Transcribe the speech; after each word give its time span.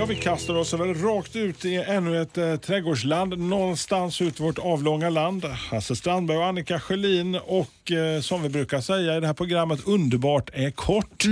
Ja, 0.00 0.06
vi 0.06 0.16
kastar 0.16 0.54
oss 0.54 0.72
väl 0.72 0.94
rakt 0.94 1.36
ut 1.36 1.64
i 1.64 1.76
ännu 1.76 2.22
ett 2.22 2.38
eh, 2.38 2.56
trädgårdsland 2.56 3.38
någonstans 3.38 4.20
ut 4.20 4.40
i 4.40 4.42
vårt 4.42 4.58
avlånga 4.58 5.10
land. 5.10 5.44
Hasse 5.44 5.96
Strandberg 5.96 6.38
och 6.38 6.46
Annika 6.46 6.80
Sjölin 6.80 7.34
och 7.34 7.92
eh, 7.92 8.20
som 8.20 8.42
vi 8.42 8.48
brukar 8.48 8.80
säga 8.80 9.16
i 9.16 9.20
det 9.20 9.26
här 9.26 9.34
programmet, 9.34 9.80
underbart 9.86 10.50
är 10.52 10.70
kort. 10.70 11.24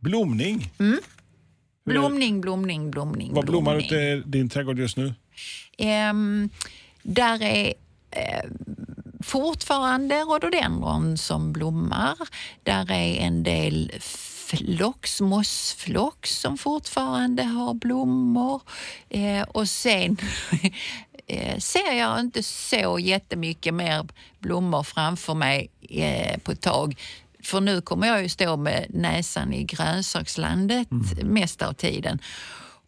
Blomning. 0.00 0.70
Blomning, 1.84 2.40
blomning, 2.40 2.90
blomning. 2.90 3.34
Vad 3.34 3.46
blommar 3.46 3.72
blomning. 3.72 3.86
ute 3.86 3.96
i 3.96 4.22
din 4.26 4.48
trädgård 4.48 4.78
just 4.78 4.96
nu? 4.96 5.14
Ehm, 5.78 6.48
där 7.02 7.42
är 7.42 7.74
eh, 8.10 8.50
fortfarande 9.20 10.14
rhododendron 10.14 11.18
som 11.18 11.52
blommar. 11.52 12.16
Där 12.62 12.92
är 12.92 13.16
en 13.16 13.42
del 13.42 13.92
flox, 14.56 15.20
mossflox 15.20 16.40
som 16.40 16.58
fortfarande 16.58 17.42
har 17.42 17.74
blommor. 17.74 18.62
Eh, 19.08 19.42
och 19.42 19.68
sen 19.68 20.16
eh, 21.26 21.58
ser 21.58 21.92
jag 21.92 22.20
inte 22.20 22.42
så 22.42 22.98
jättemycket 22.98 23.74
mer 23.74 24.06
blommor 24.38 24.82
framför 24.82 25.34
mig 25.34 25.70
eh, 25.90 26.38
på 26.38 26.52
ett 26.52 26.60
tag. 26.60 27.00
För 27.42 27.60
nu 27.60 27.80
kommer 27.80 28.06
jag 28.06 28.22
ju 28.22 28.28
stå 28.28 28.56
med 28.56 28.86
näsan 28.88 29.52
i 29.52 29.64
grönsakslandet 29.64 30.88
mest 31.22 31.62
av 31.62 31.72
tiden 31.72 32.18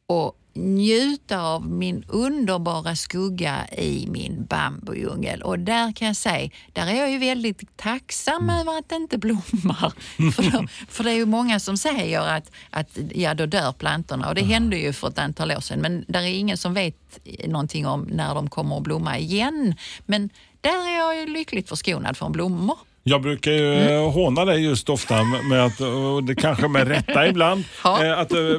och 0.06 0.38
njuta 0.54 1.40
av 1.40 1.70
min 1.70 2.04
underbara 2.08 2.96
skugga 2.96 3.68
i 3.68 4.06
min 4.10 4.44
bambujungel. 4.44 5.42
Och 5.42 5.58
där 5.58 5.92
kan 5.92 6.06
jag 6.06 6.16
säga, 6.16 6.50
där 6.72 6.86
är 6.86 6.94
jag 6.94 7.10
ju 7.10 7.18
väldigt 7.18 7.76
tacksam 7.76 8.50
över 8.50 8.78
att 8.78 8.88
det 8.88 8.96
inte 8.96 9.18
blommar. 9.18 9.92
för, 10.32 10.50
då, 10.50 10.66
för 10.88 11.04
det 11.04 11.10
är 11.10 11.14
ju 11.14 11.26
många 11.26 11.60
som 11.60 11.76
säger 11.76 12.20
att, 12.20 12.50
att 12.70 12.98
ja, 13.14 13.34
då 13.34 13.46
dör 13.46 13.72
plantorna 13.72 14.28
och 14.28 14.34
det 14.34 14.44
hände 14.44 14.76
ju 14.76 14.92
för 14.92 15.08
ett 15.08 15.18
antal 15.18 15.52
år 15.52 15.60
sedan. 15.60 15.80
Men 15.80 16.04
där 16.08 16.22
är 16.22 16.38
ingen 16.38 16.56
som 16.56 16.74
vet 16.74 17.18
någonting 17.46 17.86
om 17.86 18.02
när 18.02 18.34
de 18.34 18.50
kommer 18.50 18.76
att 18.76 18.82
blomma 18.82 19.18
igen. 19.18 19.74
Men 20.06 20.30
där 20.60 20.88
är 20.88 20.98
jag 20.98 21.16
ju 21.16 21.26
lyckligt 21.26 21.68
förskonad 21.68 22.16
från 22.16 22.32
blommor. 22.32 22.78
Jag 23.06 23.22
brukar 23.22 23.52
ju 23.52 23.74
mm. 23.74 24.12
håna 24.12 24.44
dig 24.44 24.64
just 24.64 24.88
ofta 24.88 25.24
med 25.24 25.64
att, 25.64 25.80
och 25.80 26.24
det 26.24 26.34
kanske 26.34 26.68
med 26.68 26.88
rätta 26.88 27.28
ibland, 27.28 27.64
Ja. 27.84 28.04
eh, 28.04 28.18
att 28.18 28.32
eh, 28.32 28.58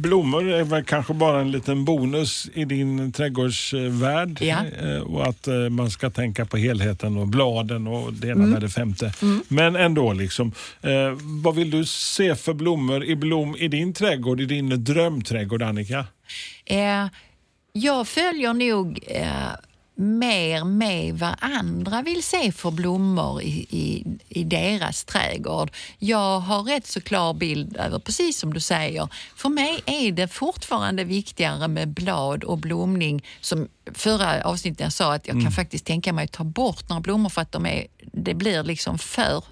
blommor 0.00 0.50
är 0.50 0.64
väl 0.64 0.84
kanske 0.84 1.14
bara 1.14 1.40
en 1.40 1.50
liten 1.50 1.84
bonus 1.84 2.48
i 2.54 2.64
din 2.64 3.12
trädgårdsvärld. 3.12 4.38
Ja. 4.42 4.56
Eh, 4.82 5.00
Och 5.02 5.26
att 5.26 5.46
eh, 5.48 5.54
man 5.54 5.90
ska 5.90 6.10
tänka 6.10 6.44
på 6.46 6.56
helheten 6.56 7.16
och 7.16 7.26
bladen 7.28 7.86
och 7.86 8.12
det 8.12 8.26
ena 8.26 8.34
Mm. 8.34 8.50
med 8.50 8.60
det 8.60 8.68
femte. 8.68 9.12
Men 9.48 9.76
ändå, 9.76 10.12
liksom, 10.12 10.52
eh, 10.82 10.90
vad 11.42 11.54
vill 11.54 11.70
du 11.70 11.84
se 11.84 12.34
för 12.34 12.52
blommor 12.54 13.04
i 13.04 13.16
blom 13.16 13.56
i 13.58 13.68
din 13.68 13.92
trädgård, 13.94 14.40
i 14.40 14.44
din 14.46 14.84
drömträdgård 14.84 15.62
Annika? 15.62 16.06
Eh, 16.64 17.06
jag 17.72 18.08
följer 18.08 18.52
nog 18.54 18.98
eh, 19.08 19.26
mer 20.02 20.64
med 20.64 21.18
vad 21.18 21.34
andra 21.38 22.02
vill 22.02 22.22
se 22.22 22.52
för 22.52 22.70
blommor 22.70 23.42
i, 23.42 23.66
i, 23.70 24.04
i 24.28 24.44
deras 24.44 25.04
trädgård. 25.04 25.70
Jag 25.98 26.40
har 26.40 26.62
rätt 26.62 26.86
så 26.86 27.00
klar 27.00 27.34
bild 27.34 27.76
över, 27.76 27.98
precis 27.98 28.38
som 28.38 28.54
du 28.54 28.60
säger, 28.60 29.08
för 29.36 29.48
mig 29.48 29.80
är 29.86 30.12
det 30.12 30.28
fortfarande 30.28 31.04
viktigare 31.04 31.68
med 31.68 31.88
blad 31.88 32.44
och 32.44 32.58
blomning. 32.58 33.24
Som 33.40 33.68
förra 33.94 34.44
avsnittet 34.44 34.80
jag 34.80 34.92
sa 34.92 35.14
att 35.14 35.28
jag 35.28 35.42
kan 35.42 35.52
faktiskt 35.52 35.84
tänka 35.84 36.12
mig 36.12 36.24
att 36.24 36.32
ta 36.32 36.44
bort 36.44 36.88
några 36.88 37.00
blommor 37.00 37.28
för 37.28 37.40
att 37.40 37.52
de 37.52 37.66
är, 37.66 37.86
det 38.12 38.34
blir 38.34 38.62
liksom 38.62 38.98
för 38.98 39.44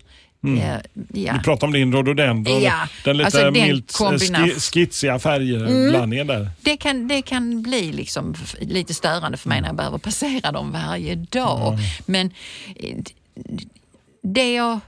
eh, 0.47 0.77
ja. 1.12 1.33
Du 1.33 1.41
pratar 1.41 1.67
om 1.67 1.73
din 1.73 1.93
rhododendron, 1.93 2.62
Ja, 2.62 2.89
den 3.05 3.17
lite 3.17 3.27
alltså 3.27 3.41
den 3.45 3.53
milt 3.53 3.93
ski, 3.93 4.55
skitsiga 4.61 5.19
färgblandningen 5.19 6.27
där. 6.27 6.51
det 6.61 6.77
kan, 6.77 7.09
det 7.09 7.23
kan 7.23 7.62
bli 7.62 7.93
liksom 7.93 8.34
lite 8.61 8.95
störande 8.95 9.39
för 9.39 9.49
mig 9.49 9.61
när 9.61 9.69
jag 9.69 9.77
behöver 9.77 9.99
passera 9.99 10.53
dem 10.53 10.73
varje 10.73 11.15
dag. 11.15 11.78
Men 12.06 12.31
eh, 12.77 12.97
det 14.23 14.53
jag 14.55 14.81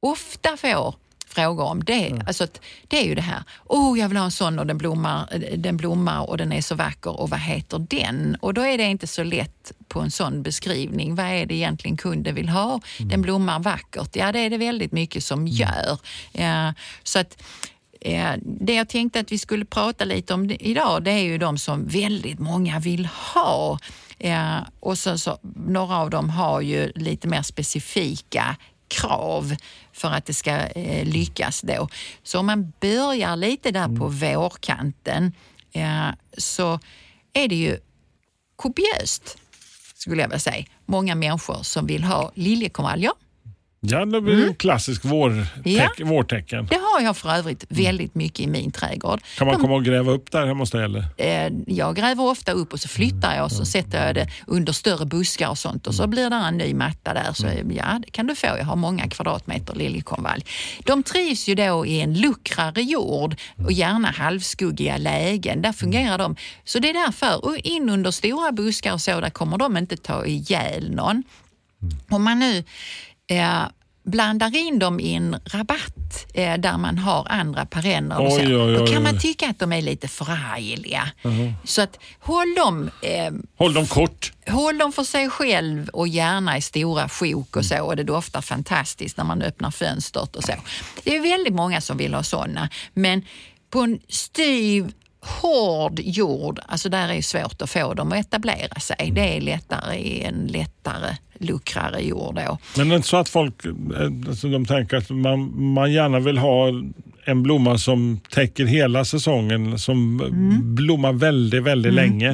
ofta 0.00 0.56
får 0.56 0.94
frågor 1.32 1.64
om 1.64 1.84
det, 1.84 2.22
alltså 2.26 2.44
att, 2.44 2.60
det 2.88 2.96
är 3.00 3.04
ju 3.04 3.14
det 3.14 3.22
här, 3.22 3.42
oh 3.64 3.98
jag 3.98 4.08
vill 4.08 4.18
ha 4.18 4.24
en 4.24 4.30
sån 4.30 4.58
och 4.58 4.66
den 4.66 4.78
blommar, 4.78 5.28
den 5.56 5.76
blommar 5.76 6.30
och 6.30 6.36
den 6.36 6.52
är 6.52 6.60
så 6.60 6.74
vacker 6.74 7.20
och 7.20 7.30
vad 7.30 7.40
heter 7.40 7.78
den? 7.78 8.36
Och 8.40 8.54
då 8.54 8.62
är 8.62 8.78
det 8.78 8.84
inte 8.84 9.06
så 9.06 9.22
lätt 9.22 9.72
på 9.88 10.00
en 10.00 10.10
sån 10.10 10.42
beskrivning. 10.42 11.14
Vad 11.14 11.26
är 11.26 11.46
det 11.46 11.54
egentligen 11.54 11.96
kunden 11.96 12.34
vill 12.34 12.48
ha? 12.48 12.80
Den 12.98 13.22
blommar 13.22 13.58
vackert. 13.58 14.16
Ja, 14.16 14.32
det 14.32 14.38
är 14.38 14.50
det 14.50 14.58
väldigt 14.58 14.92
mycket 14.92 15.24
som 15.24 15.46
gör. 15.46 15.98
Ja, 16.32 16.74
så 17.02 17.18
att 17.18 17.42
Det 18.40 18.74
jag 18.74 18.88
tänkte 18.88 19.20
att 19.20 19.32
vi 19.32 19.38
skulle 19.38 19.64
prata 19.64 20.04
lite 20.04 20.34
om 20.34 20.50
idag, 20.50 21.04
det 21.04 21.10
är 21.10 21.22
ju 21.22 21.38
de 21.38 21.58
som 21.58 21.86
väldigt 21.86 22.38
många 22.38 22.78
vill 22.78 23.06
ha. 23.06 23.78
Och 24.80 24.98
så, 24.98 25.18
så, 25.18 25.38
några 25.66 25.96
av 25.96 26.10
dem 26.10 26.30
har 26.30 26.60
ju 26.60 26.92
lite 26.94 27.28
mer 27.28 27.42
specifika 27.42 28.56
krav 28.92 29.56
för 29.92 30.08
att 30.08 30.26
det 30.26 30.34
ska 30.34 30.50
eh, 30.50 31.04
lyckas 31.04 31.60
då. 31.60 31.88
Så 32.22 32.38
om 32.38 32.46
man 32.46 32.72
börjar 32.80 33.36
lite 33.36 33.70
där 33.70 33.88
på 33.88 34.08
vårkanten 34.08 35.32
eh, 35.72 36.08
så 36.38 36.80
är 37.32 37.48
det 37.48 37.54
ju 37.54 37.78
kopiöst, 38.56 39.38
skulle 39.94 40.22
jag 40.22 40.28
vilja 40.28 40.40
säga, 40.40 40.64
många 40.86 41.14
människor 41.14 41.62
som 41.62 41.86
vill 41.86 42.04
ha 42.04 42.32
liljekonvaljer. 42.34 43.12
Ja, 43.84 44.04
det 44.04 44.20
blir 44.20 44.46
en 44.46 44.54
klassisk 44.54 45.04
vårteck, 45.04 45.46
Mm. 45.66 45.80
Ja. 45.96 46.04
vårtecken. 46.06 46.66
Det 46.66 46.74
har 46.76 47.00
jag 47.00 47.16
för 47.16 47.28
övrigt 47.34 47.64
väldigt 47.68 48.14
mycket 48.14 48.40
i 48.40 48.46
min 48.46 48.70
trädgård. 48.72 49.20
Kan 49.38 49.46
man 49.46 49.56
De- 49.56 49.62
komma 49.62 49.74
och 49.74 49.84
gräva 49.84 50.12
upp 50.12 50.30
där 50.30 50.46
hemma 50.46 50.60
hos 50.62 50.70
dig 50.70 50.84
eller? 50.84 51.04
eh, 51.16 51.52
jag 51.66 51.96
gräver 51.96 52.24
ofta 52.24 52.52
upp 52.52 52.72
och 52.72 52.80
så 52.80 52.88
flyttar 52.88 53.34
jag 53.36 53.44
och 53.44 53.52
så 53.52 53.64
sätter 53.64 54.06
jag 54.06 54.14
det 54.14 54.28
under 54.46 54.72
större 54.72 55.06
buskar 55.06 55.48
och 55.48 55.58
sånt 55.58 55.86
och 55.86 55.94
så 55.94 56.06
blir 56.06 56.30
det 56.30 56.36
en 56.36 56.58
ny 56.58 56.74
matta 56.74 57.14
där. 57.14 57.32
Så 57.32 57.46
ja, 57.76 57.98
det 58.04 58.10
kan 58.10 58.26
du 58.26 58.34
få. 58.34 58.46
Jag 58.46 58.64
har 58.64 58.76
många 58.76 59.08
kvadratmeter 59.08 59.74
liljekonvalj. 59.74 60.44
De 60.84 61.02
trivs 61.02 61.48
ju 61.48 61.54
då 61.54 61.86
i 61.86 62.00
en 62.00 62.14
luckrare 62.20 62.82
jord 62.82 63.36
och 63.64 63.72
gärna 63.72 64.10
halvskuggiga 64.10 64.96
lägen. 64.96 65.62
Där 65.62 65.72
fungerar 65.72 66.18
de. 66.18 66.36
Så 66.64 66.78
det 66.78 66.90
är 66.90 66.94
därför. 67.06 67.44
Och 67.44 67.56
in 67.56 67.90
under 67.90 68.10
stora 68.10 68.52
buskar 68.52 68.92
och 68.92 69.00
så, 69.00 69.20
där 69.20 69.30
kommer 69.30 69.58
de 69.58 69.76
inte 69.76 69.96
ta 69.96 70.26
ihjäl 70.26 70.94
någon. 70.94 71.22
Om 72.08 72.22
man 72.22 72.38
nu 72.38 72.64
eh, 73.30 73.62
blandar 74.04 74.56
in 74.56 74.78
dem 74.78 75.00
i 75.00 75.14
en 75.14 75.36
rabatt 75.44 76.26
eh, 76.34 76.54
där 76.58 76.78
man 76.78 76.98
har 76.98 77.26
andra 77.30 77.66
perenner, 77.66 78.20
och 78.20 78.32
så, 78.32 78.38
Oj, 78.40 78.56
oj, 78.56 78.74
då 78.74 78.82
oj, 78.84 78.92
kan 78.92 79.02
man 79.02 79.14
oj. 79.14 79.20
tycka 79.20 79.48
att 79.50 79.58
de 79.58 79.72
är 79.72 79.82
lite 79.82 80.08
förargliga. 80.08 81.10
Så 81.64 81.82
att 81.82 81.98
håll 82.20 82.54
dem, 82.54 82.90
eh, 83.02 83.32
Håll 83.58 83.74
dem 83.74 83.86
kort. 83.86 84.32
håll 84.50 84.78
dem 84.78 84.92
för 84.92 85.04
sig 85.04 85.30
själv 85.30 85.88
och 85.88 86.08
gärna 86.08 86.56
i 86.58 86.62
stora 86.62 87.08
sjok 87.08 87.56
och 87.56 87.64
så. 87.64 87.82
Och 87.84 87.96
det 87.96 88.04
doftar 88.04 88.40
fantastiskt 88.40 89.16
när 89.16 89.24
man 89.24 89.42
öppnar 89.42 89.70
fönstret 89.70 90.36
och 90.36 90.44
så. 90.44 90.52
Det 91.04 91.16
är 91.16 91.20
väldigt 91.20 91.54
många 91.54 91.80
som 91.80 91.96
vill 91.96 92.14
ha 92.14 92.22
sådana. 92.22 92.68
Men 92.94 93.22
på 93.70 93.80
en 93.80 94.00
styv 94.08 94.92
hård 95.24 96.00
jord, 96.00 96.60
alltså 96.68 96.88
där 96.88 97.08
är 97.08 97.14
det 97.14 97.22
svårt 97.22 97.62
att 97.62 97.70
få 97.70 97.94
dem 97.94 98.12
att 98.12 98.18
etablera 98.18 98.80
sig. 98.80 99.10
Det 99.14 99.36
är 99.36 99.40
lättare 99.40 99.96
i 99.96 100.22
en 100.22 100.46
lättare, 100.46 101.16
luckrare 101.44 102.00
jord 102.00 102.34
då. 102.34 102.58
Men 102.76 102.88
det 102.88 102.94
är 102.94 102.96
inte 102.96 103.08
så 103.08 103.16
att 103.16 103.28
folk 103.28 103.64
eh, 103.64 103.72
alltså 104.28 104.48
de 104.48 104.66
tänker 104.66 104.96
att 104.96 105.10
man, 105.10 105.72
man 105.72 105.92
gärna 105.92 106.20
vill 106.20 106.38
ha 106.38 106.68
en 107.24 107.42
blomma 107.42 107.78
som 107.78 108.20
täcker 108.30 108.64
hela 108.64 109.04
säsongen, 109.04 109.78
som 109.78 110.20
Mm. 110.20 110.74
blommar 110.74 111.12
väldigt, 111.12 111.62
väldigt 111.62 111.94
länge. 111.94 112.32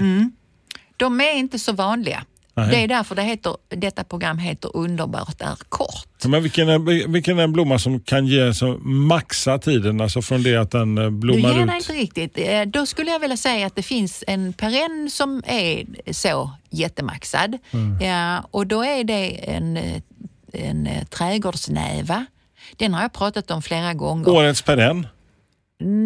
De 0.97 1.21
är 1.21 1.39
inte 1.39 1.59
så 1.59 1.73
vanliga. 1.73 2.23
Nej. 2.59 2.71
Det 2.71 2.77
är 2.85 2.89
därför 2.89 3.15
det 3.15 3.23
heter, 3.23 3.57
detta 3.69 4.05
program 4.05 4.39
heter 4.39 4.77
Underbart 4.77 5.41
är 5.41 5.55
kort. 5.69 6.25
Men 6.25 6.43
vilken 6.43 6.69
är, 6.69 7.09
vilken 7.09 7.39
är 7.39 7.43
en 7.45 7.53
blomma 7.53 7.79
som 7.79 8.01
kan 8.01 8.27
ge 8.27 8.55
så 8.55 8.79
maxa 8.83 9.59
tiden, 9.59 10.01
alltså 10.01 10.23
från 10.23 10.43
det 10.43 10.57
att 10.57 10.71
den 10.71 10.99
eh, 10.99 11.05
Du 11.05 11.11
blommar 11.11 11.55
dig 11.55 11.63
ut? 11.63 11.75
inte 11.75 11.93
riktigt. 11.93 12.39
Eh, 12.49 12.63
Då 12.63 12.87
skulle 12.87 13.11
jag 13.11 13.19
vilja 13.21 13.37
säga 13.37 13.67
att 13.67 13.77
det 13.77 13.83
finns 13.83 14.25
en 14.27 14.53
perenn 14.53 15.11
som 15.11 15.43
är 15.47 15.85
så 16.13 16.51
jättemaxad. 16.71 17.59
Ja, 18.01 18.45
och 18.51 18.67
då 18.67 18.83
är 18.85 19.05
det 19.05 19.51
en, 19.51 19.77
eh, 19.77 20.01
en 20.53 20.89
trädgårdsnäva. 21.11 22.27
Den 22.77 22.95
har 22.95 23.03
jag 23.03 23.13
pratat 23.13 23.51
om 23.51 23.63
flera 23.63 23.95
gånger. 23.95 24.29
Årets 24.29 24.63
perenn. 24.63 25.07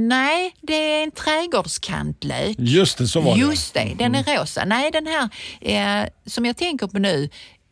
Nej, 0.09 0.55
det 0.61 0.75
är 0.75 1.03
en 1.03 1.11
trädgårdskantlök. 1.11 2.57
Just 2.59 2.99
det, 2.99 3.09
så 3.09 3.21
var 3.21 3.35
det. 3.35 3.41
Just 3.41 3.75
det, 3.75 3.95
den 3.99 4.15
är 4.15 4.41
rosa. 4.41 4.65
Nej, 4.65 4.91
den 4.91 5.07
här 5.07 5.29
eh, 5.61 6.09
som 6.27 6.47
jag 6.47 6.57
tänker 6.57 6.87
på 6.87 6.99
nu, 6.99 7.29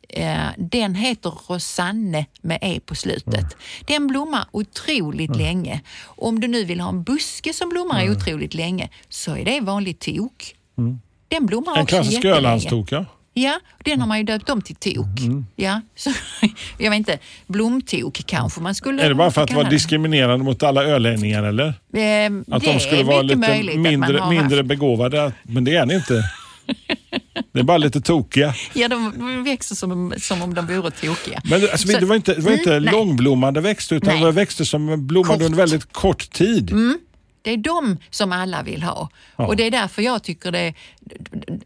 eh, 0.09 0.47
den 0.59 0.95
heter 0.95 1.33
Rosanne 1.49 2.27
med 2.43 2.59
E 2.63 2.81
på 2.87 2.95
slutet. 2.95 3.57
Den 3.87 4.07
blommar 4.07 4.45
otroligt 4.51 5.37
länge. 5.37 5.81
Om 6.05 6.41
du 6.41 6.49
nu 6.49 6.65
vill 6.65 6.81
ha 6.81 6.89
en 6.89 7.03
buske 7.03 7.53
som 7.53 7.69
blommar 7.69 8.11
otroligt 8.11 8.55
länge 8.55 8.89
så 9.09 9.37
är 9.37 9.45
det 9.45 9.61
vanlig 9.61 9.99
tok. 9.99 10.55
Den 11.29 11.47
blommar 11.47 11.77
En 11.77 11.83
också 11.83 11.97
klassisk 11.97 12.15
jättelänge. 12.15 12.39
Ölandstok, 12.39 12.93
ja. 12.93 13.05
Ja, 13.35 13.61
den 13.85 14.01
har 14.01 14.09
man 14.09 14.19
ju 14.19 14.25
döpt 14.25 14.51
om 14.51 14.63
till 14.63 14.77
tok. 14.77 15.21
Mm. 15.21 15.47
Ja, 15.57 15.81
så, 15.97 16.11
jag 16.79 16.91
vet 16.91 16.97
inte, 16.99 17.19
blomtok 17.47 18.23
kanske 18.27 18.61
man 18.61 18.75
skulle 18.75 19.03
Är 19.03 19.09
det 19.09 19.15
bara 19.15 19.31
för 19.31 19.43
att 19.43 19.53
vara 19.53 19.69
diskriminerande 19.71 20.45
mot 20.45 20.63
alla 20.63 20.85
ölänningar 20.85 21.43
eller? 21.43 21.67
Eh, 21.69 22.55
Att 22.55 22.63
det 22.65 22.73
de 22.73 22.81
skulle 22.81 23.03
vara 23.03 23.23
lite 23.23 23.77
mindre, 23.77 24.31
mindre 24.31 24.63
begåvade, 24.63 25.33
men 25.43 25.65
det 25.65 25.75
är 25.77 25.87
ni 25.87 25.95
inte. 25.95 26.25
Det 27.53 27.59
är 27.59 27.63
bara 27.63 27.79
lite 27.79 28.01
tokiga. 28.01 28.55
Ja, 28.75 28.89
de 28.89 29.45
växer 29.45 29.75
som, 29.75 30.15
som 30.19 30.43
om 30.43 30.55
de 30.55 30.67
vore 30.67 30.91
tokiga. 30.91 31.41
Men 31.45 31.63
alltså, 31.63 31.89
Så- 31.89 31.99
det 31.99 32.07
var 32.07 32.17
inte, 32.17 32.35
det 32.35 32.41
var 32.43 32.53
inte 32.53 32.71
Mm, 32.71 32.83
nej. 32.85 32.93
långblommande 32.93 33.61
växter 33.61 33.97
utan 33.97 34.09
Nej. 34.09 34.19
det 34.19 34.25
var 34.25 34.33
växter 34.33 34.65
som 34.65 35.07
blommade 35.07 35.35
Kort. 35.39 35.45
under 35.47 35.57
väldigt 35.59 35.93
kort 35.93 36.31
tid. 36.33 36.73
Det 37.43 37.51
är 37.51 37.57
de 37.57 37.97
som 38.11 38.33
alla 38.33 38.63
vill 38.63 38.83
ha. 38.83 39.09
Och 39.37 39.57
det 39.57 39.65
är 39.67 39.71
därför 39.71 40.03
jag 40.03 40.23
tycker 40.23 40.53
det 40.53 40.75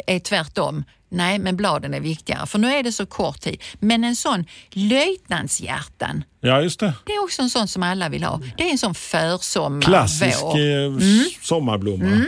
är 0.07 0.19
tvärtom. 0.19 0.85
Nej, 1.15 1.39
men 1.39 1.57
bladen 1.57 1.95
är 1.95 2.01
viktigare. 2.01 2.47
För 2.47 2.59
nu 2.59 2.69
är 2.75 2.83
det 2.83 2.93
så 2.93 3.07
kort 3.07 3.41
tid. 3.41 3.63
Men 3.81 4.05
en 4.05 4.17
sån 4.17 4.45
löjtnantshjärtan, 4.71 6.25
Ja, 6.41 6.61
just 6.63 6.81
det. 6.81 6.93
det 7.07 7.13
är 7.13 7.25
också 7.25 7.43
en 7.43 7.51
sån 7.51 7.69
som 7.69 7.83
alla 7.83 8.09
vill 8.09 8.25
ha. 8.25 8.41
Det 8.57 8.63
är 8.65 8.71
en 8.71 8.79
sån 8.79 8.95
försommar, 8.95 9.83
Klassisk 9.83 10.39
vår. 10.43 10.59
eh, 10.59 10.97
s- 10.97 11.39
sommarblomma. 11.47 12.25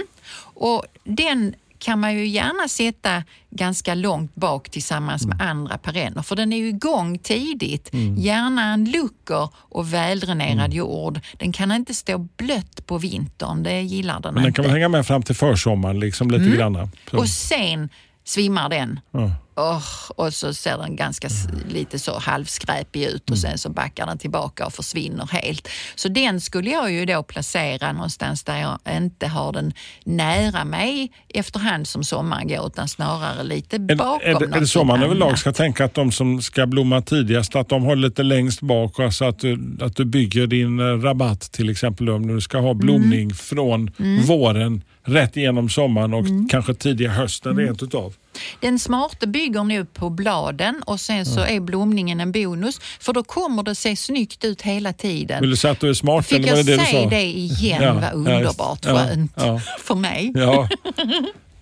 Och 0.54 0.84
den 1.04 1.54
kan 1.78 2.00
man 2.00 2.14
ju 2.14 2.26
gärna 2.26 2.68
sätta 2.68 3.22
ganska 3.50 3.94
långt 3.94 4.34
bak 4.34 4.70
tillsammans 4.70 5.26
med 5.26 5.42
andra 5.42 5.78
perenner 5.78 6.22
för 6.22 6.36
den 6.36 6.52
är 6.52 6.56
ju 6.56 6.68
igång 6.68 7.18
tidigt. 7.18 7.90
Gärna 8.16 8.72
en 8.72 8.84
lucker 8.90 9.48
och 9.56 9.94
väldränerad 9.94 10.74
jord. 10.74 11.20
Den 11.38 11.52
kan 11.52 11.72
inte 11.72 11.94
stå 11.94 12.18
blött 12.18 12.86
på 12.86 12.98
vintern, 12.98 13.62
det 13.62 13.80
gillar 13.80 14.20
den 14.20 14.34
Men 14.34 14.42
den 14.42 14.48
inte. 14.48 14.56
kan 14.56 14.62
väl 14.64 14.72
hänga 14.72 14.88
med 14.88 15.06
fram 15.06 15.22
till 15.22 15.34
försommaren 15.34 16.00
liksom 16.00 16.30
lite 16.30 16.44
Mm. 16.44 16.56
grann. 16.58 16.90
Så. 17.10 17.16
Och 17.16 17.28
sen 17.28 17.88
svimmar 18.26 18.69
den. 18.69 19.00
Ja. 19.12 19.31
Åh, 19.58 19.82
och 20.17 20.34
så 20.34 20.55
ser 20.55 20.78
den 20.78 20.96
ganska 20.96 21.28
lite 21.69 21.99
så 21.99 22.19
halvskräpig 22.19 23.02
ut 23.05 23.31
och 23.31 23.38
sen 23.38 23.58
så 23.58 23.69
backar 23.70 24.06
den 24.06 24.19
tillbaka 24.19 24.67
och 24.67 24.73
försvinner 24.73 25.28
helt. 25.32 25.69
Så 25.94 26.08
den 26.08 26.40
skulle 26.40 26.70
jag 26.70 26.93
ju 26.93 27.05
då 27.05 27.23
placera 27.23 27.93
någonstans 27.93 28.44
där 28.44 28.56
jag 28.61 28.96
inte 28.96 29.26
har 29.26 29.52
den 29.52 29.73
nära 30.05 30.64
mig 30.64 31.12
efterhand 31.28 31.88
som 31.88 32.05
sommaren 32.05 32.49
går 32.49 32.67
utan 32.67 32.88
snarare 32.88 33.43
lite 33.44 33.76
Är, 33.76 33.96
bakom 33.96 34.20
är, 34.23 34.38
det- 34.40 34.56
är 34.56 34.61
det 34.61 34.67
så 34.67 34.84
man 34.84 35.02
överlag 35.02 35.38
ska 35.38 35.52
tänka 35.52 35.84
att 35.84 35.94
de 35.94 36.12
som 36.12 36.43
ska 36.43 36.67
blomma 36.67 37.02
tidigast, 37.02 37.56
att 37.56 37.69
de 37.69 37.84
har 37.84 37.96
lite 37.96 38.22
längst 38.22 38.61
bak 38.61 38.99
och 38.99 39.14
så 39.14 39.25
att 39.25 39.38
du, 39.38 39.76
att 39.81 39.96
du 39.96 40.05
bygger 40.05 40.46
din 40.46 40.81
eh, 40.81 40.84
rabatt 40.84 41.40
till 41.52 41.70
exempel 41.70 42.08
om 42.11 42.26
du 42.26 42.40
ska 42.40 42.58
ha 42.58 42.75
blomning 42.75 43.06
Mm. 43.22 43.34
från 43.34 43.90
våren 44.26 44.82
rätt 45.06 45.37
igenom 45.37 45.69
sommaren 45.69 46.14
och 46.14 46.20
Mm. 46.26 46.49
kanske 46.49 46.75
tidiga 46.75 47.11
hösten 47.11 47.56
rent 47.56 47.82
utav. 47.82 48.14
Den 48.61 48.79
smarte 48.79 49.26
bygger 49.26 49.64
nu 49.64 49.85
på 49.85 50.11
bladen 50.11 50.82
och 50.87 51.00
sen 51.00 51.26
så 51.26 51.41
är 51.41 51.61
blomningen 51.61 52.20
en 52.20 52.32
bonus 52.32 52.81
för 53.00 53.12
då 53.12 53.23
kommer 53.25 53.62
det 53.62 53.75
se 53.75 53.97
snyggt 53.97 54.44
ut 54.44 54.62
hela 54.62 54.93
tiden. 54.93 55.41
Vill 55.41 55.50
du 55.50 55.56
säga 55.56 55.73
att 55.73 55.81
du 55.81 55.88
är 55.88 55.94
smart? 55.94 56.26
Fick 56.26 56.38
eller 56.38 56.56
jag 56.56 56.67
det 56.67 56.79
säga 56.79 57.08
det 57.08 57.25
igen? 57.25 57.82
Ja, 57.82 57.94
Vad 57.94 58.12
underbart 58.12 58.79
ja, 58.85 58.94
skönt 58.97 59.32
ja. 59.37 59.61
för 59.81 59.94
mig. 59.94 60.32
Ja, 60.35 60.69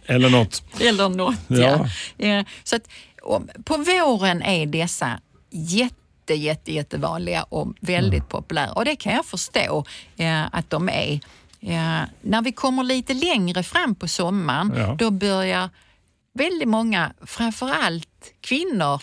eller 0.06 0.28
något. 0.28 0.62
Eller 0.80 1.08
något, 1.08 1.34
ja. 1.48 1.88
Ja. 2.16 2.44
Så 2.64 2.76
att, 2.76 2.82
på 3.64 3.76
våren 3.76 4.42
är 4.42 4.66
dessa 4.66 5.20
jätte, 5.50 6.34
jätte, 6.34 6.72
jättevanliga 6.72 7.42
och 7.42 7.74
väldigt 7.80 8.28
populära. 8.28 8.72
Och 8.72 8.84
det 8.84 8.96
kan 8.96 9.12
jag 9.14 9.24
förstå 9.26 9.84
eh, 10.16 10.44
att 10.54 10.70
de 10.70 10.88
är. 10.88 11.20
Eh, 11.64 12.02
när 12.22 12.42
vi 12.42 12.52
kommer 12.52 12.82
lite 12.82 13.14
längre 13.14 13.62
fram 13.62 13.94
på 13.94 14.08
sommaren, 14.08 14.72
Ja. 14.76 14.96
då 14.98 15.10
börjar 15.10 15.70
väldigt 16.34 16.68
många, 16.68 17.12
framförallt 17.26 18.32
kvinnor, 18.40 19.02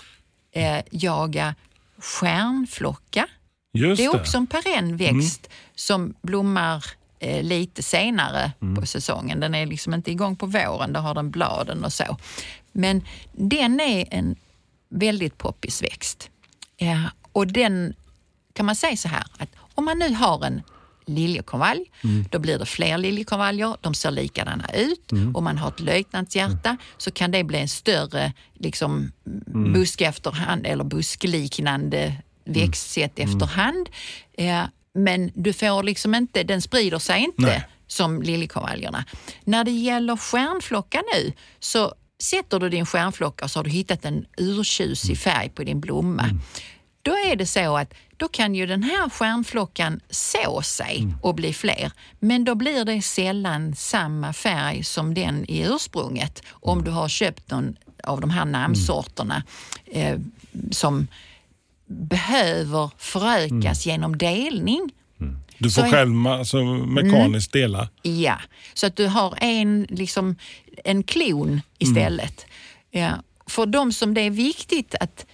eh, 0.51 0.79
jaga 0.91 1.55
stjärnflocka. 1.97 3.27
Just 3.73 3.97
Det 3.97 4.05
är 4.05 4.13
det. 4.13 4.19
också 4.19 4.37
en 4.37 4.47
perennväxt 4.47 5.49
som 5.75 6.13
blommar 6.21 6.85
eh, 7.19 7.43
lite 7.43 7.83
senare 7.83 8.51
på 8.79 8.85
säsongen. 8.85 9.39
Den 9.39 9.55
är 9.55 9.65
liksom 9.65 9.93
inte 9.93 10.11
igång 10.11 10.35
på 10.35 10.45
våren, 10.45 10.93
då 10.93 10.99
har 10.99 11.13
den 11.13 11.31
bladen 11.31 11.85
och 11.85 11.93
så. 11.93 12.17
Men 12.71 13.03
den 13.33 13.79
är 13.79 14.07
en 14.11 14.35
väldigt 14.89 15.37
poppis 15.37 15.83
växt. 15.83 16.29
Ja, 16.77 16.99
och 17.31 17.47
den 17.47 17.93
kan 18.53 18.65
man 18.65 18.75
säga 18.75 18.97
så 18.97 19.07
här 19.07 19.23
att 19.37 19.49
om 19.75 19.85
man 19.85 19.99
nu 19.99 20.13
har 20.13 20.45
en 20.45 20.61
liljekonvalj, 21.15 21.91
då 22.29 22.39
blir 22.39 22.59
det 22.59 22.65
fler 22.65 22.97
liljekonvaljer. 22.97 23.77
De 23.81 23.93
ser 23.93 24.11
likadana 24.11 24.69
ut. 24.73 25.11
Om 25.33 25.43
man 25.43 25.57
har 25.57 25.69
ett 25.69 25.79
löjtnantshjärta 25.79 26.77
så 26.97 27.11
kan 27.11 27.31
det 27.31 27.43
bli 27.43 27.59
en 27.59 27.67
större 27.67 28.33
liksom, 28.53 29.11
busk 29.73 30.01
efterhand 30.01 30.67
eller 30.67 30.83
buskliknande 30.83 32.15
växtsätt 32.45 33.19
efterhand. 33.19 33.89
Eh, 34.33 34.63
men 34.93 35.31
du 35.35 35.53
får 35.53 35.83
liksom 35.83 36.15
inte, 36.15 36.43
den 36.43 36.61
sprider 36.61 36.99
sig 36.99 37.21
inte 37.21 37.41
Nej. 37.41 37.67
som 37.87 38.21
liljekonvaljerna. 38.21 39.05
När 39.43 39.63
det 39.63 39.71
gäller 39.71 40.17
stjärnflocka 40.17 41.03
nu 41.15 41.33
så 41.59 41.93
sätter 42.23 42.59
du 42.59 42.69
din 42.69 42.85
stjärnflocka 42.85 43.47
så 43.47 43.59
har 43.59 43.63
du 43.63 43.69
hittat 43.69 44.05
en 44.05 44.25
urtjusig 44.37 45.17
färg 45.17 45.49
på 45.49 45.63
din 45.63 45.81
blomma. 45.81 46.29
Då 47.01 47.11
är 47.11 47.35
det 47.35 47.45
så 47.45 47.77
att 47.77 47.93
då 48.17 48.27
kan 48.27 48.55
ju 48.55 48.65
den 48.65 48.83
här 48.83 49.09
stjärnflockan 49.09 49.99
så 50.09 50.61
sig 50.61 51.07
och 51.21 51.35
bli 51.35 51.53
fler. 51.53 51.91
Men 52.19 52.43
då 52.43 52.55
blir 52.55 52.85
det 52.85 53.01
sällan 53.01 53.75
samma 53.75 54.33
färg 54.33 54.83
som 54.83 55.13
den 55.13 55.45
i 55.45 55.61
ursprunget. 55.61 56.43
Om 56.49 56.83
du 56.83 56.91
har 56.91 57.07
köpt 57.07 57.51
någon 57.51 57.75
av 58.03 58.21
de 58.21 58.29
här 58.29 58.45
namnsorterna 58.45 59.43
eh, 59.85 60.19
som 60.71 61.07
behöver 61.87 62.89
förökas 62.97 63.85
genom 63.85 64.17
delning. 64.17 64.89
Du 65.57 65.71
får 65.71 65.81
Så 65.81 65.87
själv 65.89 66.27
alltså, 66.27 66.63
mekaniskt 66.63 67.53
dela. 67.53 67.89
Ja, 68.01 68.39
så 68.73 68.87
att 68.87 68.95
du 68.95 69.07
har 69.07 69.33
en, 69.41 69.87
liksom, 69.89 70.35
en 70.83 71.03
klon 71.03 71.61
istället. 71.77 72.45
Ja. 72.91 73.11
För 73.47 73.65
de 73.65 73.93
som 73.93 74.13
det 74.13 74.21
är 74.21 74.29
viktigt 74.29 74.95
att, 74.99 75.25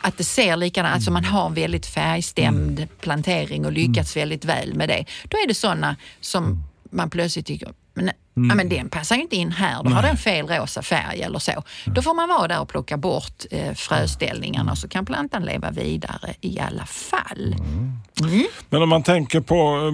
att 0.00 0.18
det 0.18 0.24
ser 0.24 0.56
likadant, 0.56 0.94
alltså 0.94 1.10
man 1.10 1.24
har 1.24 1.46
en 1.46 1.54
väldigt 1.54 1.86
färgstämd 1.86 2.86
plantering 3.00 3.66
och 3.66 3.72
lyckats 3.72 4.16
väldigt 4.16 4.44
väl 4.44 4.74
med 4.74 4.88
det. 4.88 5.04
Då 5.24 5.36
är 5.36 5.48
det 5.48 5.54
sådana 5.54 5.96
som 6.20 6.64
man 6.90 7.10
plötsligt 7.10 7.46
tycker, 7.46 7.72
men, 7.94 8.10
ja, 8.34 8.54
men 8.54 8.68
den 8.68 8.88
passar 8.88 9.16
ju 9.16 9.22
inte 9.22 9.36
in 9.36 9.52
här, 9.52 9.82
då 9.82 9.90
har 9.90 10.02
den 10.02 10.16
fel 10.16 10.46
rosa 10.46 10.82
färg 10.82 11.22
eller 11.22 11.38
så. 11.38 11.62
Då 11.86 12.02
får 12.02 12.14
man 12.14 12.28
vara 12.28 12.48
där 12.48 12.60
och 12.60 12.68
plocka 12.68 12.96
bort 12.96 13.44
eh, 13.50 13.74
fröställningarna 13.74 14.76
så 14.76 14.88
kan 14.88 15.06
plantan 15.06 15.42
leva 15.44 15.70
vidare 15.70 16.34
i 16.40 16.60
alla 16.60 16.86
fall. 16.86 17.56
Men 18.70 18.82
om 18.82 18.88
man 18.88 19.02
tänker 19.02 19.40
på 19.40 19.54
eh, 19.86 19.92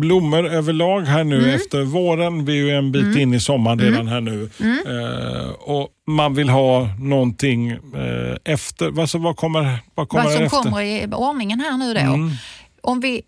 blommor 0.00 0.46
överlag 0.46 1.00
här 1.00 1.24
nu 1.24 1.38
Mm. 1.38 1.54
efter 1.54 1.82
våren. 1.84 2.44
Vi 2.44 2.52
är 2.52 2.64
ju 2.64 2.70
en 2.70 2.92
bit 2.92 3.16
in 3.16 3.34
i 3.34 3.40
sommaren 3.40 3.78
redan 3.80 4.08
här 4.08 4.20
nu. 4.20 4.50
Mm. 4.60 4.78
Eh, 4.86 5.48
och 5.50 5.88
man 6.06 6.34
vill 6.34 6.48
ha 6.48 6.88
någonting 6.98 7.70
eh, 7.70 8.36
efter. 8.44 9.00
Alltså, 9.00 9.18
vad 9.18 9.36
kommer, 9.36 9.78
vad 9.94 10.08
kommer 10.08 10.24
Vad 10.24 10.32
som 10.32 10.42
efter? 10.44 10.62
kommer 10.62 10.82
i 10.82 11.06
ordningen 11.12 11.60
här 11.60 11.76
nu 11.76 11.94
då. 11.94 12.00
Mm. 12.00 12.30
Om 12.80 13.00
vi 13.00 13.22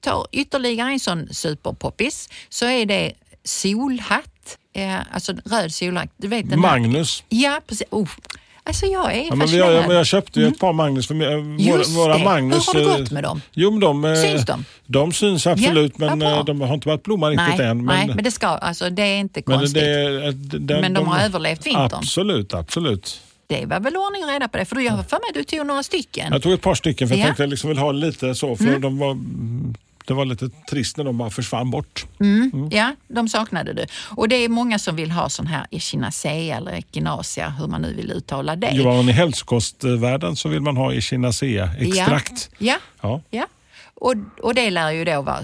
tar 0.00 0.26
ytterligare 0.32 0.90
en 0.92 1.00
sån 1.00 1.28
superpoppis 1.30 2.28
så 2.48 2.66
är 2.66 2.86
det 2.86 3.12
solhatt. 3.48 4.58
Eh, 4.74 4.96
alltså 5.12 5.32
röd 5.44 5.72
solhatt. 5.72 6.08
Du 6.16 6.28
vet 6.28 6.50
den 6.50 6.60
Magnus. 6.60 7.24
Ja, 7.28 7.60
precis. 7.66 7.86
Oh. 7.90 8.08
Alltså 8.68 8.86
jag 8.86 9.14
är 9.14 9.18
Ja, 9.24 9.34
men 9.34 9.38
vi, 9.38 9.44
fascinerad. 9.58 9.74
jag, 9.84 9.92
jag 9.94 10.06
köpte 10.06 10.40
ju 10.40 10.48
ett 10.48 10.58
par 10.58 10.72
Magnus. 10.72 11.06
För 11.06 11.14
mig, 11.14 11.26
eh, 11.32 11.72
våra, 11.72 11.82
våra. 11.88 12.18
Magnus, 12.18 12.68
Hur 12.68 12.72
har 12.74 12.80
det 12.86 12.92
eh, 12.94 12.98
gått 12.98 13.10
med 13.10 13.22
dem? 13.22 13.40
Jo, 13.52 13.70
men 13.70 13.80
de, 13.80 14.04
eh, 14.04 14.14
Syns 14.14 14.46
de? 14.46 14.64
De 14.86 15.12
syns 15.12 15.46
absolut, 15.46 15.92
Ja, 15.98 16.06
men 16.06 16.18
bra. 16.18 16.28
eh, 16.38 16.44
de 16.44 16.60
har 16.60 16.74
inte 16.74 16.84
börjat 16.84 17.02
blomma 17.02 17.30
riktigt 17.30 17.58
nej, 17.58 17.66
än. 17.66 17.84
nej, 17.86 18.06
men 18.14 18.24
det 18.24 18.30
ska, 18.30 18.46
alltså 18.46 18.90
det 18.90 19.02
är 19.02 19.18
inte 19.18 19.42
men 19.46 19.58
konstigt. 19.58 19.82
det- 19.82 20.32
det- 20.32 20.58
det- 20.58 20.80
Men 20.80 20.94
de 20.94 21.06
har 21.06 21.20
överlevt 21.20 21.66
vintern. 21.66 21.90
Absolut, 21.92 22.54
absolut. 22.54 23.20
Det 23.46 23.66
var 23.66 23.80
väl 23.80 23.96
ordning 23.96 24.24
och 24.24 24.30
reda 24.30 24.48
på 24.48 24.58
det, 24.58 24.64
för 24.64 24.76
du 24.76 24.88
har 24.88 25.02
för 25.02 25.16
mig 25.16 25.28
att 25.28 25.34
du 25.34 25.44
tog 25.44 25.66
några 25.66 25.82
stycken. 25.82 26.32
Jag 26.32 26.42
tog 26.42 26.52
ett 26.52 26.60
par 26.62 26.74
stycken 26.74 27.08
för 27.08 27.14
jag 27.14 27.18
Ja. 27.20 27.24
Mm. 27.24 27.28
tänkte 27.28 27.42
jag 27.42 27.50
liksom 27.50 27.68
vill 27.68 27.78
ha 27.78 27.92
lite 27.92 28.34
så. 28.34 28.56
För 28.56 28.78
de 28.78 28.98
var, 28.98 29.18
det 30.06 30.14
var 30.14 30.24
lite 30.24 30.48
trist 30.70 30.96
när 30.96 31.04
de 31.04 31.18
bara 31.18 31.30
försvann 31.30 31.70
bort. 31.70 32.06
Ja, 32.70 32.94
de 33.08 33.28
saknade 33.28 33.72
du. 33.72 33.86
Och 34.16 34.28
det 34.28 34.36
är 34.36 34.48
många 34.48 34.78
som 34.78 34.96
vill 34.96 35.10
ha 35.10 35.28
sån 35.28 35.46
här 35.46 35.66
echinacea 35.70 36.56
eller 36.56 36.72
echinacea, 36.72 37.48
hur 37.50 37.66
man 37.66 37.82
nu 37.82 37.94
vill 37.94 38.10
uttala 38.10 38.56
det. 38.56 38.70
Johan, 38.70 39.08
i 39.08 39.12
hälsokostvärlden 39.12 40.36
så 40.36 40.48
vill 40.48 40.60
man 40.60 40.76
ha 40.76 40.92
echinacea-extrakt. 40.92 42.50
Ja. 42.58 42.76
Ja. 43.02 43.20
Ja. 43.30 43.46
Och, 44.00 44.14
och 44.42 44.54
det 44.54 44.70
lär 44.70 44.90
ju 44.90 45.04
då 45.04 45.22
vara 45.22 45.40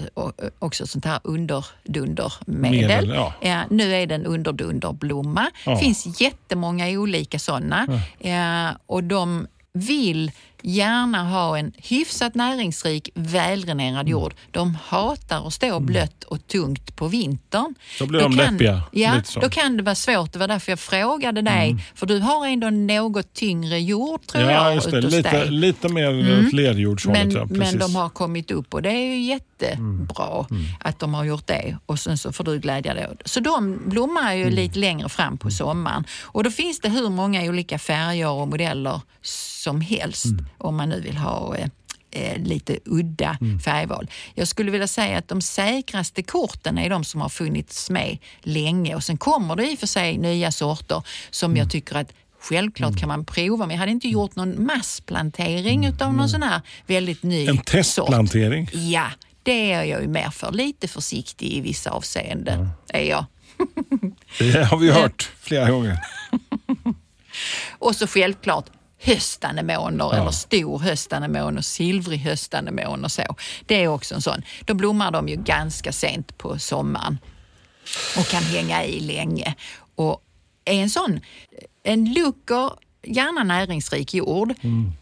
också 0.59 0.87
sånt 0.87 1.05
här 1.05 1.19
underdundermedel. 1.23 2.71
Medel, 2.71 3.09
ja. 3.15 3.33
Ja, 3.41 3.63
nu 3.69 3.95
är 3.95 4.07
det 4.07 4.15
en 4.15 4.25
underdunderblomma. 4.25 5.41
Det 5.65 5.71
Ja. 5.71 5.77
finns 5.77 6.21
jättemånga 6.21 6.87
olika 6.87 7.39
sådana. 7.39 8.01
Ja, 8.19 8.71
och 8.85 9.03
de 9.03 9.47
vill 9.73 10.31
gärna 10.63 11.23
ha 11.29 11.57
en 11.57 11.71
hyfsat 11.77 12.35
näringsrik, 12.35 13.09
väldränerad 13.15 13.93
Mm. 13.99 14.11
jord. 14.11 14.33
De 14.51 14.75
hatar 14.85 15.47
att 15.47 15.53
stå 15.53 15.79
blött 15.79 16.23
och 16.23 16.47
tungt 16.47 16.95
på 16.95 17.07
vintern. 17.07 17.75
Då 17.99 18.05
blir 18.05 18.19
Då 18.19 18.27
de 18.27 18.37
kan- 18.37 18.51
deppiga, 18.53 18.81
Ja. 18.91 19.09
Mm. 19.09 19.23
då 19.41 19.49
kan 19.49 19.77
det 19.77 19.83
vara 19.83 19.95
svårt. 19.95 20.33
Det 20.33 20.39
var 20.39 20.47
därför 20.47 20.71
jag 20.71 20.79
frågade 20.79 21.41
dig. 21.41 21.75
För 21.95 22.05
du 22.05 22.19
har 22.19 22.47
ändå 22.47 22.69
något 22.69 23.33
tyngre 23.33 23.79
jord 23.79 24.27
tror 24.27 24.43
Ja, 24.43 24.51
jag 24.51 24.75
just 24.75 24.91
det. 24.91 24.97
ute 24.97 25.07
hos 25.07 25.13
Lite, 25.15 25.45
lite 25.45 25.89
mer 25.89 26.45
åt 26.47 26.53
lerjordshållet. 26.53 27.27
Men, 27.27 27.31
ja, 27.35 27.45
men 27.49 27.79
de 27.79 27.95
har 27.95 28.09
kommit 28.09 28.51
upp 28.51 28.73
och 28.73 28.81
det 28.81 28.89
är 28.89 29.05
ju 29.15 29.21
jättebra 29.21 30.45
Mm. 30.49 30.63
att 30.79 30.99
de 30.99 31.13
har 31.13 31.23
gjort 31.23 31.47
det 31.47 31.77
och 31.85 31.99
sen 31.99 32.17
så 32.17 32.31
får 32.31 32.43
du 32.43 32.59
glädja 32.59 32.93
dig. 32.93 33.07
åt. 33.11 33.21
Så 33.25 33.39
de 33.39 33.81
blommar 33.85 34.33
ju 34.33 34.41
Mm. 34.41 34.53
lite 34.55 34.79
längre 34.79 35.09
fram 35.09 35.37
på 35.37 35.51
sommaren 35.51 36.03
och 36.21 36.43
då 36.43 36.51
finns 36.51 36.79
det 36.79 36.89
hur 36.89 37.09
många 37.09 37.43
olika 37.43 37.79
färger 37.79 38.29
och 38.29 38.47
modeller 38.47 39.01
som 39.21 39.81
helst 39.81 40.25
Mm. 40.25 40.45
Om 40.63 40.75
man 40.75 40.89
nu 40.89 41.01
vill 41.01 41.17
ha 41.17 41.55
eh, 41.57 41.67
eh, 42.11 42.37
lite 42.43 42.77
udda 42.85 43.37
Mm. 43.41 43.59
färgval. 43.59 44.09
Jag 44.35 44.47
skulle 44.47 44.71
vilja 44.71 44.87
säga 44.87 45.17
att 45.17 45.27
de 45.27 45.41
säkraste 45.41 46.23
korten 46.23 46.77
är 46.77 46.89
de 46.89 47.03
som 47.03 47.21
har 47.21 47.29
funnits 47.29 47.89
med 47.89 48.17
länge 48.41 48.95
och 48.95 49.03
sen 49.03 49.17
kommer 49.17 49.55
det 49.55 49.71
i 49.71 49.75
och 49.75 49.79
för 49.79 49.87
sig 49.87 50.17
nya 50.17 50.51
sorter 50.51 51.03
som 51.29 51.51
Mm. 51.51 51.59
jag 51.59 51.71
tycker 51.71 51.95
att 51.95 52.13
Självklart 52.49 52.97
kan 52.97 53.07
man 53.07 53.25
prova, 53.25 53.65
men 53.65 53.73
jag 53.75 53.79
hade 53.79 53.91
inte 53.91 54.07
gjort 54.07 54.35
någon 54.35 54.65
massplantering 54.65 55.85
utav 55.85 56.13
någon 56.13 56.29
sån 56.29 56.43
här 56.43 56.61
väldigt 56.87 57.23
ny 57.23 57.47
En 57.47 57.55
sort. 57.57 57.65
testplantering. 57.65 58.69
Ja, 58.73 59.07
det 59.43 59.71
är 59.71 59.83
jag 59.83 60.01
ju 60.01 60.07
mer 60.07 60.29
för. 60.29 60.51
Lite 60.51 60.87
försiktig 60.87 61.47
i 61.53 61.61
vissa 61.61 61.89
avseenden 61.89 62.69
är 62.89 63.03
jag. 63.09 63.25
Det 64.39 64.63
har 64.63 64.77
vi 64.77 64.91
hört 65.01 65.29
flera 65.41 65.69
gånger. 65.71 65.97
Och 67.79 67.95
så 67.95 68.07
självklart 68.07 68.65
höstanemoner 69.03 70.13
eller 70.13 70.31
stor 70.31 70.79
höstanemon 70.79 71.57
och 71.57 71.65
silvrig 71.65 72.19
höstanemon 72.19 73.03
och 73.03 73.11
så. 73.11 73.35
Det 73.65 73.83
är 73.83 73.87
också 73.87 74.15
en 74.15 74.21
sån. 74.21 74.41
Då 74.65 74.73
blommar 74.73 75.11
de 75.11 75.27
ju 75.27 75.35
ganska 75.35 75.91
sent 75.91 76.37
på 76.37 76.59
sommaren 76.59 77.17
och 78.17 78.25
kan 78.27 78.43
hänga 78.43 78.83
i 78.83 78.99
länge. 78.99 79.55
Och 79.95 80.23
är 80.65 80.81
en 80.81 80.89
sån, 80.89 81.19
en 81.83 82.13
lucker, 82.13 82.71
gärna 83.03 83.43
näringsrik 83.43 84.13
jord, 84.13 84.53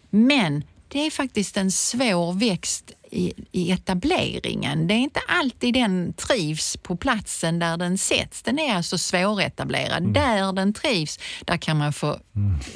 men 0.10 0.64
det 0.88 1.06
är 1.06 1.12
faktiskt 1.12 1.58
en 1.58 1.72
svår 1.72 2.34
växt 2.34 2.92
i, 3.12 3.34
i 3.52 3.72
etableringen. 3.72 4.88
Det 4.88 4.94
är 4.94 4.98
inte 4.98 5.20
alltid 5.28 5.74
den 5.74 6.14
trivs 6.14 6.78
på 6.78 6.96
platsen 6.96 7.60
där 7.60 7.78
den 7.78 7.98
sätts. 7.98 8.42
Den 8.42 8.60
är 8.60 8.76
alltså 8.76 8.98
svåretablerad. 8.98 10.14
Där 10.14 10.54
den 10.54 10.74
trivs, 10.74 11.20
där 11.46 11.58
kan 11.58 11.78
man 11.78 11.94
få 11.94 12.18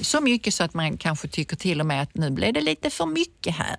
så 0.01 0.21
mycket 0.21 0.53
så 0.53 0.63
att 0.63 0.73
man 0.73 0.97
kanske 0.97 1.27
tycker 1.27 1.55
till 1.55 1.79
och 1.79 1.85
med 1.85 2.01
att 2.01 2.15
nu 2.15 2.29
blev 2.31 2.53
det 2.53 2.61
lite 2.61 2.89
för 2.89 3.05
mycket 3.05 3.55
här. 3.55 3.75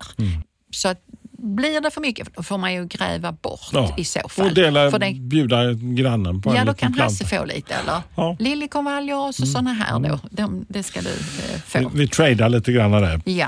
Så 0.71 0.87
att 0.87 1.01
blir 1.39 1.81
det 1.81 1.91
för 1.91 2.01
mycket 2.01 2.35
då 2.35 2.43
får 2.43 2.57
man 2.57 2.73
ju 2.73 2.85
gräva 2.85 3.31
bort 3.31 3.69
Ja. 3.73 3.93
i 3.97 4.03
så 4.05 4.29
fall. 4.29 4.45
Och 4.47 4.53
dela, 4.53 4.91
För 4.91 4.99
det- 4.99 5.13
bjuda 5.13 5.73
grannen 5.73 6.41
på 6.41 6.49
Ja, 6.55 6.59
en 6.59 6.65
då 6.65 6.71
liten 6.71 6.93
kan 6.93 7.01
Hasse 7.01 7.25
få 7.25 7.45
lite 7.45 7.73
eller 7.73 8.01
Ja. 8.15 8.23
Mm. 8.25 8.35
liljekonvaljer 8.39 9.17
och 9.27 9.35
så 9.35 9.45
sådana 9.45 9.73
här 9.73 9.99
då. 9.99 10.19
De, 10.31 10.65
det 10.69 10.83
ska 10.83 11.01
du 11.01 11.09
eh, 11.09 11.61
få. 11.65 11.79
Vi, 11.79 11.87
vi 11.93 12.07
tradar 12.07 12.49
lite 12.49 12.71
grann 12.71 12.91
där. 12.91 13.21
Ja. 13.25 13.47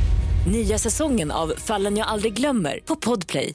Nya 0.47 0.77
säsongen 0.77 1.31
av 1.31 1.53
Fallen 1.57 1.97
jag 1.97 2.07
aldrig 2.07 2.33
glömmer 2.33 2.79
på 2.85 2.95
Podplay. 2.95 3.53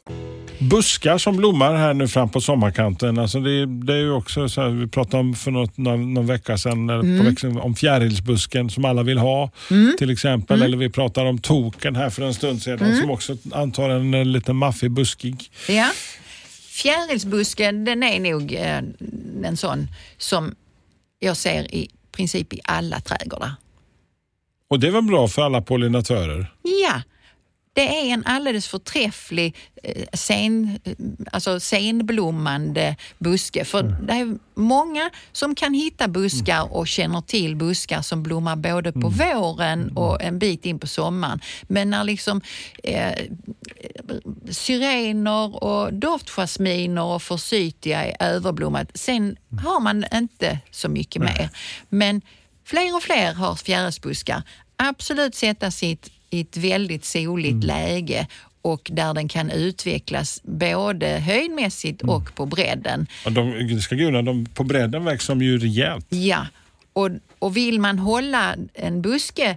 Buskar 0.71 1.19
som 1.19 1.37
blommar 1.37 1.75
här 1.75 1.95
nu 1.95 2.09
fram 2.09 2.29
på 2.29 2.41
sommarkanten. 2.41 3.19
Alltså 3.19 3.41
det, 3.41 3.67
det 3.67 3.93
är 3.93 3.99
ju 3.99 4.13
också 4.13 4.49
så 4.49 4.61
här, 4.61 4.69
vi 4.69 4.87
pratade 4.87 5.17
om 5.21 5.35
för 5.35 5.51
något, 5.51 5.77
någon, 5.77 6.15
någon 6.15 6.27
vecka 6.27 6.59
sedan 6.59 6.91
Mm. 6.91 7.19
på 7.19 7.25
växeln, 7.25 7.59
om 7.59 7.75
fjärilsbusken 7.75 8.71
som 8.71 8.85
alla 8.85 9.03
vill 9.03 9.19
ha 9.19 9.51
till 9.99 10.11
exempel. 10.11 10.57
Mm. 10.57 10.67
Eller 10.67 10.77
vi 10.77 10.91
pratade 10.91 11.29
om 11.29 11.39
token 11.39 11.97
här 11.97 12.11
för 12.11 12.23
en 12.23 12.35
stund 12.35 12.63
sedan 12.63 12.97
som 12.97 13.11
också 13.11 13.37
antar 13.53 13.91
en, 13.91 14.15
eh, 14.15 14.25
lite 14.25 14.53
maffig 14.53 14.91
buskig. 14.91 15.51
ja. 15.69 15.91
Fjärilsbusken 16.71 17.85
den 17.85 18.03
är 18.03 18.21
nog 18.21 18.53
eh, 18.53 18.79
en 19.45 19.57
sån 19.57 19.89
som 20.19 20.55
jag 21.19 21.37
ser 21.37 21.75
i 21.75 21.91
princip 22.13 22.53
i 22.53 22.61
alla 22.65 23.01
trädgårdar. 23.01 23.51
Och 24.69 24.81
det 24.81 24.91
väl 24.91 25.03
bra 25.03 25.29
för 25.29 25.43
alla 25.43 25.63
pollinatörer? 25.63 26.53
Ja, 26.63 27.03
det 27.77 27.89
är 27.89 28.15
en 28.15 28.25
alldeles 28.27 28.69
förträfflig 28.69 29.57
eh, 29.83 30.05
sen, 30.13 30.79
eh, 30.85 30.93
alltså 31.33 31.61
senblommande 31.61 32.97
buske. 33.19 33.65
För 33.65 33.83
det 33.83 34.13
är 34.13 34.39
många 34.55 35.11
som 35.33 35.55
kan 35.55 35.75
hitta 35.75 36.09
buskar 36.09 36.75
och 36.77 36.89
känner 36.89 37.21
till 37.21 37.57
buskar 37.57 38.03
som 38.03 38.23
blommar 38.23 38.57
både 38.57 38.93
på 38.93 39.09
våren 39.09 39.97
och 39.97 40.23
en 40.23 40.39
bit 40.39 40.67
in 40.67 40.79
på 40.79 40.87
sommaren. 40.87 41.41
Men 41.63 41.91
när 41.91 42.05
liksom 42.05 42.41
eh, 42.83 43.13
syrener 44.51 45.65
och 45.65 45.95
doftjasminer 45.95 47.05
och 47.05 47.23
forsythia 47.23 48.05
är 48.05 48.35
överblommat, 48.35 48.91
sen 48.95 49.37
har 49.65 49.81
man 49.81 50.05
inte 50.15 50.59
så 50.71 50.89
mycket 50.89 51.23
mer. 51.23 51.49
Men 51.89 52.23
fler 52.67 52.97
och 52.97 53.03
fler 53.03 53.35
har 53.35 53.55
fjärilsbuskar. 53.55 54.43
Absolut 54.77 55.35
sätta 55.35 55.71
sitt 55.71 56.11
i 56.31 56.41
ett 56.41 56.57
väldigt 56.57 57.05
soligt 57.05 57.65
läge 57.65 58.27
och 58.63 58.91
där 58.93 59.15
den 59.15 59.29
kan 59.29 59.51
utvecklas 59.51 60.41
både 60.43 61.07
höjdmässigt 61.07 62.03
och 62.03 62.35
på 62.35 62.47
bredden. 62.47 63.07
Och 63.25 63.33
de, 63.33 63.81
ska 63.81 63.95
gudarna, 63.95 64.23
de, 64.23 64.47
på 64.47 64.65
bredden 64.65 65.05
växer 65.05 65.35
de 65.35 65.45
ju 65.45 65.59
rejält. 65.59 66.07
Ja, 66.09 66.47
och, 66.93 67.11
och 67.39 67.57
vill 67.57 67.81
man 67.81 67.99
hålla 67.99 68.57
en 68.75 69.03
buske 69.03 69.57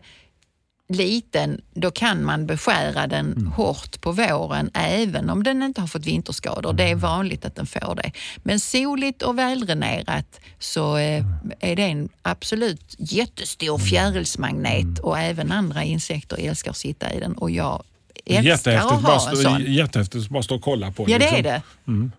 liten, 0.89 1.61
då 1.73 1.91
kan 1.91 2.23
man 2.23 2.45
beskära 2.45 3.07
den 3.07 3.51
hårt 3.55 4.01
på 4.01 4.11
våren 4.11 4.71
även 4.73 5.29
om 5.29 5.43
den 5.43 5.63
inte 5.63 5.81
har 5.81 5.87
fått 5.87 6.05
vinterskador. 6.05 6.73
Det 6.73 6.89
är 6.89 6.95
vanligt 6.95 7.45
att 7.45 7.55
den 7.55 7.65
får 7.65 7.95
det. 7.95 8.11
Men 8.37 8.59
soligt 8.59 9.21
och 9.21 9.37
väldränerat 9.37 10.39
så 10.59 10.97
eh, 10.97 11.25
är 11.59 11.75
det 11.75 11.83
en 11.83 12.09
absolut 12.21 12.95
jättestor 12.97 13.77
fjärilsmagnet 13.77 14.99
och 14.99 15.19
även 15.19 15.51
andra 15.51 15.83
insekter 15.83 16.37
älskar 16.39 16.71
att 16.71 16.77
sitta 16.77 17.13
i 17.13 17.19
den 17.19 17.33
och 17.33 17.51
jag 17.51 17.83
älskar 18.25 18.75
att 18.75 19.01
ha 19.01 19.29
en 19.29 19.37
sån. 19.37 19.73
jättehäftigt 19.73 20.29
bara 20.29 20.43
stå 20.43 20.55
och 20.55 20.61
kolla 20.61 20.91
på. 20.91 21.05
Ja, 21.09 21.19
det 21.19 21.31
liksom. 21.31 21.37
är 21.37 21.43
det. 21.43 21.61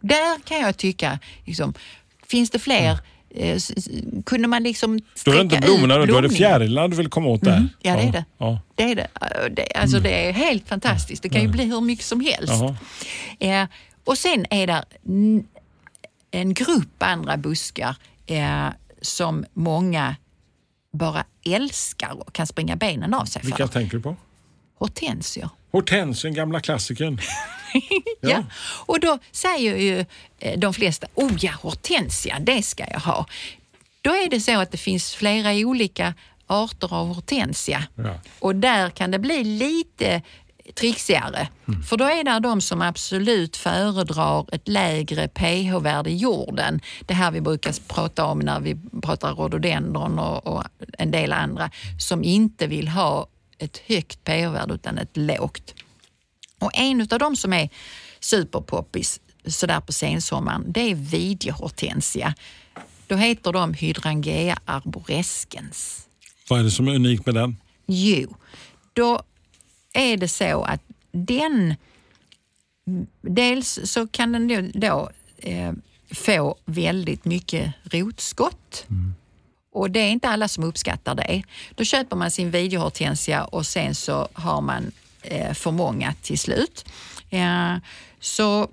Där 0.00 0.40
kan 0.44 0.60
jag 0.60 0.76
tycka, 0.76 1.18
liksom, 1.44 1.74
finns 2.26 2.50
det 2.50 2.58
fler, 2.58 2.98
eh, 3.34 3.58
kunde 4.26 4.48
man 4.48 4.62
liksom 4.62 4.98
Då 4.98 5.02
är 5.04 5.14
sträcka 5.14 5.36
det 5.36 5.42
inte 5.42 5.56
ut 5.56 5.64
blommorna, 5.64 6.06
då 6.06 6.16
är 6.16 6.22
det 6.22 6.30
fjärilar 6.30 6.88
du 6.88 6.96
vill 6.96 7.08
komma 7.08 7.28
åt 7.28 7.42
där. 7.42 7.68
Ja, 7.82 7.96
det 7.96 8.02
är 8.02 8.12
det. 8.12 8.24
Ja. 8.38 8.60
Det 8.74 8.82
är 8.82 8.94
det. 8.94 9.08
Det 9.50 9.72
alltså, 9.76 10.00
det 10.00 10.28
är 10.28 10.32
helt 10.32 10.68
fantastiskt. 10.68 11.22
Det 11.22 11.28
kan 11.28 11.42
ju 11.42 11.48
bli 11.48 11.64
hur 11.64 11.80
mycket 11.80 12.04
som 12.04 12.20
helst. 12.20 12.52
Eh, 13.38 13.64
och 14.04 14.18
sen 14.18 14.46
är 14.50 14.66
det 14.66 14.84
en 16.30 16.54
grupp 16.54 17.02
andra 17.02 17.36
buskar 17.36 17.96
eh, 18.26 18.66
som 19.02 19.44
många 19.54 20.16
bara 20.92 21.24
älskar 21.46 22.20
och 22.20 22.32
kan 22.32 22.46
springa 22.46 22.76
benen 22.76 23.14
av 23.14 23.24
sig 23.24 23.42
Vilka 23.44 23.66
för. 23.66 23.72
tänker 23.72 23.96
du 23.96 24.02
på? 24.02 24.16
Hortensior. 24.78 25.48
Hortensien, 25.72 26.34
gamla 26.34 26.60
klassikern. 26.60 27.20
Ja. 28.20 28.44
Och 28.86 29.00
då 29.00 29.18
säger 29.32 29.76
ju 29.76 30.04
eh, 30.38 30.58
de 30.58 30.74
flesta, 30.74 31.06
oh 31.14 31.32
ja, 31.40 31.52
hortensia, 31.62 32.38
det 32.40 32.62
ska 32.62 32.84
jag 32.90 33.00
ha. 33.00 33.26
Då 34.02 34.10
är 34.10 34.30
det 34.30 34.40
så 34.40 34.60
att 34.60 34.70
det 34.72 34.78
finns 34.78 35.14
flera 35.14 35.52
olika 35.52 36.14
arter 36.46 36.94
av 36.94 37.14
hortensia 37.14 37.84
Ja. 37.94 38.14
och 38.38 38.54
där 38.56 38.90
kan 38.90 39.10
det 39.10 39.18
bli 39.18 39.44
lite 39.44 40.22
trixigare. 40.74 41.48
För 41.88 41.96
då 41.96 42.04
är 42.04 42.24
det 42.24 42.40
de 42.40 42.60
som 42.60 42.82
absolut 42.82 43.56
föredrar 43.56 44.46
ett 44.54 44.68
lägre 44.68 45.28
pH-värde 45.28 46.10
i 46.10 46.16
jorden. 46.16 46.80
Det 47.06 47.14
här 47.14 47.30
vi 47.30 47.40
brukar 47.40 47.74
prata 47.88 48.24
om 48.24 48.38
när 48.38 48.60
vi 48.60 48.76
pratar 49.02 49.34
rhododendron 49.34 50.18
och, 50.18 50.46
och 50.46 50.64
en 50.98 51.10
del 51.10 51.32
andra 51.32 51.70
som 51.98 52.24
inte 52.24 52.66
vill 52.66 52.88
ha 52.88 53.26
ett 53.58 53.78
högt 53.86 54.24
pH-värde 54.24 54.74
utan 54.74 54.98
ett 54.98 55.16
lågt. 55.16 55.74
Och 56.60 56.70
en 56.74 57.00
av 57.00 57.18
de 57.18 57.36
som 57.36 57.52
är 57.52 57.68
superpoppis 58.20 59.20
sådär 59.46 59.80
på 59.80 59.92
sensommaren, 59.92 60.64
det 60.72 60.80
är 60.80 60.94
videohortensia. 60.94 62.34
Då 63.06 63.16
heter 63.16 63.52
de 63.52 63.74
Hydrangea 63.74 64.58
arborescens. 64.64 66.06
Vad 66.48 66.60
är 66.60 66.64
det 66.64 66.70
som 66.70 66.88
är 66.88 66.94
unikt 66.94 67.26
med 67.26 67.34
den? 67.34 67.56
Jo, 67.86 68.36
då 68.92 69.22
är 69.92 70.16
det 70.16 70.28
så 70.28 70.62
att 70.62 70.82
den... 71.12 71.74
Dels 73.20 73.80
så 73.84 74.06
kan 74.06 74.32
den 74.32 74.48
då, 74.48 74.80
då 74.80 75.10
eh, 75.38 75.72
få 76.10 76.56
väldigt 76.64 77.24
mycket 77.24 77.72
rotskott. 77.82 78.84
Mm. 78.88 79.14
Och 79.72 79.90
det 79.90 80.00
är 80.00 80.10
inte 80.10 80.28
alla 80.28 80.48
som 80.48 80.64
uppskattar 80.64 81.14
det. 81.14 81.42
Då 81.74 81.84
köper 81.84 82.16
man 82.16 82.30
sin 82.30 82.50
videohortensia 82.50 83.44
och 83.44 83.66
sen 83.66 83.94
så 83.94 84.28
har 84.32 84.60
man 84.60 84.92
för 85.54 85.70
många 85.70 86.14
till 86.22 86.38
slut. 86.38 86.84
Eh, 87.30 87.76
så 88.20 88.68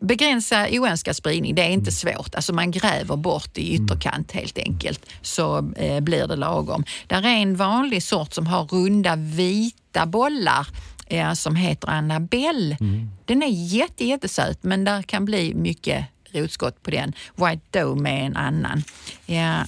begränsa 0.00 0.66
oönskad 0.70 1.16
spridning, 1.16 1.54
det 1.54 1.62
är 1.62 1.70
inte 1.70 1.92
svårt. 1.92 2.34
Alltså 2.34 2.52
man 2.52 2.70
gräver 2.70 3.16
bort 3.16 3.58
i 3.58 3.74
ytterkant 3.74 4.32
helt 4.32 4.58
enkelt 4.58 5.06
så 5.22 5.72
eh, 5.76 6.00
blir 6.00 6.26
det 6.26 6.36
lagom. 6.36 6.84
Där 7.06 7.22
är 7.22 7.36
en 7.36 7.56
vanlig 7.56 8.02
sort 8.02 8.32
som 8.32 8.46
har 8.46 8.64
runda 8.64 9.16
vita 9.16 10.06
bollar 10.06 10.66
eh, 11.06 11.32
som 11.32 11.56
heter 11.56 11.88
Annabelle. 11.88 12.76
Mm. 12.80 13.10
Den 13.24 13.42
är 13.42 13.74
jätte, 13.74 14.04
jättesöt 14.04 14.62
men 14.62 14.84
där 14.84 15.02
kan 15.02 15.24
bli 15.24 15.54
mycket 15.54 16.06
rotskott 16.32 16.82
på 16.82 16.90
den. 16.90 17.12
White 17.34 17.80
Doe 17.80 17.94
med 17.94 18.26
en 18.26 18.36
annan. 18.36 18.82
Ja, 19.26 19.64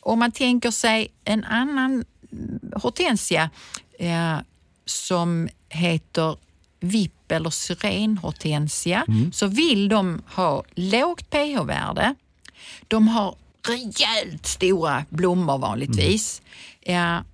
om 0.00 0.18
man 0.18 0.32
tänker 0.32 0.70
sig 0.70 1.08
en 1.24 1.44
annan 1.44 2.04
hortensia 2.74 3.50
ja, 3.98 4.42
som 4.86 5.48
heter 5.68 6.36
vipp 6.80 7.32
eller 7.32 7.50
syrenhortensia 7.50 9.04
mm. 9.08 9.32
så 9.32 9.46
vill 9.46 9.88
de 9.88 10.22
ha 10.34 10.64
lågt 10.74 11.30
pH-värde. 11.30 12.14
De 12.88 13.08
har 13.08 13.34
rejält 13.68 14.46
stora 14.46 15.04
blommor 15.08 15.58
vanligtvis. 15.58 16.42
Mm. 16.82 17.00
Ja, 17.00 17.24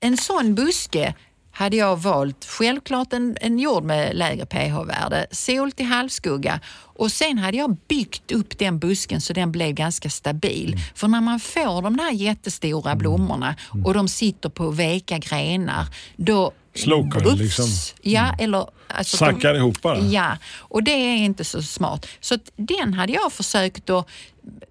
en 0.00 0.16
sån 0.16 0.54
buske 0.54 1.14
hade 1.56 1.76
jag 1.76 1.96
valt 1.96 2.44
självklart 2.44 3.12
en, 3.12 3.36
en 3.40 3.58
jord 3.58 3.84
med 3.84 4.16
lägre 4.16 4.46
pH-värde, 4.46 5.26
sol 5.30 5.72
till 5.72 5.86
halvskugga 5.86 6.60
och 6.76 7.12
sen 7.12 7.38
hade 7.38 7.56
jag 7.56 7.76
byggt 7.88 8.32
upp 8.32 8.58
den 8.58 8.78
busken 8.78 9.20
så 9.20 9.32
den 9.32 9.52
blev 9.52 9.72
ganska 9.72 10.10
stabil. 10.10 10.68
Mm. 10.68 10.80
För 10.94 11.08
när 11.08 11.20
man 11.20 11.40
får 11.40 11.82
de 11.82 11.96
där 11.96 12.10
jättestora 12.10 12.90
mm. 12.90 12.98
blommorna 12.98 13.54
och 13.84 13.94
de 13.94 14.08
sitter 14.08 14.48
på 14.48 14.70
veka 14.70 15.18
grenar, 15.18 15.86
då 16.16 16.52
Slokar 16.76 17.36
liksom. 17.36 17.66
Ja, 18.02 18.34
eller... 18.38 18.66
Alltså, 18.88 19.16
Sackar 19.16 19.52
de, 19.52 19.58
ihop 19.58 19.82
bara. 19.82 19.98
Ja, 19.98 20.38
och 20.58 20.82
det 20.82 20.90
är 20.90 21.16
inte 21.16 21.44
så 21.44 21.62
smart. 21.62 22.06
Så 22.20 22.38
den 22.56 22.94
hade 22.94 23.12
jag 23.12 23.32
försökt 23.32 23.90
att 23.90 24.08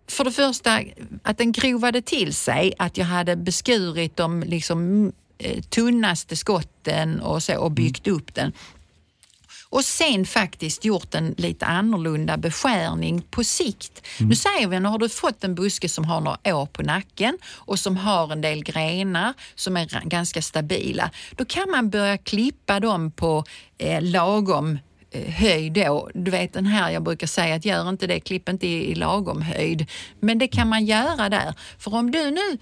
för 0.07 0.23
det 0.23 0.31
första 0.31 0.81
att 1.23 1.37
den 1.37 1.51
grovade 1.51 2.01
till 2.01 2.33
sig, 2.33 2.73
att 2.77 2.97
jag 2.97 3.05
hade 3.05 3.35
beskurit 3.35 4.17
de 4.17 4.43
liksom 4.43 5.11
Eh, 5.37 5.61
tunnaste 5.61 6.35
skotten 6.35 7.19
och 7.19 7.43
så 7.43 7.57
och 7.57 7.71
byggt 7.71 8.07
mm. 8.07 8.17
upp 8.17 8.35
den. 8.35 8.51
Och 9.75 9.85
sen 9.85 10.25
faktiskt 10.25 10.85
gjort 10.85 11.15
en 11.15 11.35
lite 11.37 11.65
annorlunda 11.65 12.37
beskärning 12.37 13.21
på 13.21 13.43
sikt. 13.43 14.07
Mm. 14.19 14.29
Nu 14.29 14.35
säger 14.35 14.67
vi, 14.67 14.79
nu 14.79 14.89
har 14.89 14.97
du 14.97 15.09
fått 15.09 15.43
en 15.43 15.55
buske 15.55 15.89
som 15.89 16.05
har 16.05 16.21
några 16.21 16.55
år 16.55 16.65
på 16.65 16.83
nacken 16.83 17.37
och 17.45 17.79
som 17.79 17.97
har 17.97 18.31
en 18.31 18.41
del 18.41 18.63
grenar 18.63 19.33
som 19.55 19.77
är 19.77 20.09
ganska 20.09 20.41
stabila. 20.41 21.11
Då 21.31 21.45
kan 21.45 21.69
man 21.71 21.89
börja 21.89 22.17
klippa 22.17 22.79
dem 22.79 23.11
på 23.11 23.43
eh, 23.77 24.01
lagom 24.01 24.79
eh, 25.11 25.33
höjd 25.33 25.73
då. 25.73 26.09
Du 26.13 26.31
vet 26.31 26.53
den 26.53 26.65
här, 26.65 26.91
jag 26.91 27.03
brukar 27.03 27.27
säga 27.27 27.55
att 27.55 27.65
gör 27.65 27.89
inte 27.89 28.07
det, 28.07 28.19
klipp 28.19 28.49
inte 28.49 28.67
i, 28.67 28.91
i 28.91 28.95
lagom 28.95 29.41
höjd. 29.41 29.91
Men 30.19 30.37
det 30.37 30.47
kan 30.47 30.69
man 30.69 30.85
göra 30.85 31.29
där. 31.29 31.53
För 31.77 31.95
om 31.95 32.11
du 32.11 32.31
nu 32.31 32.57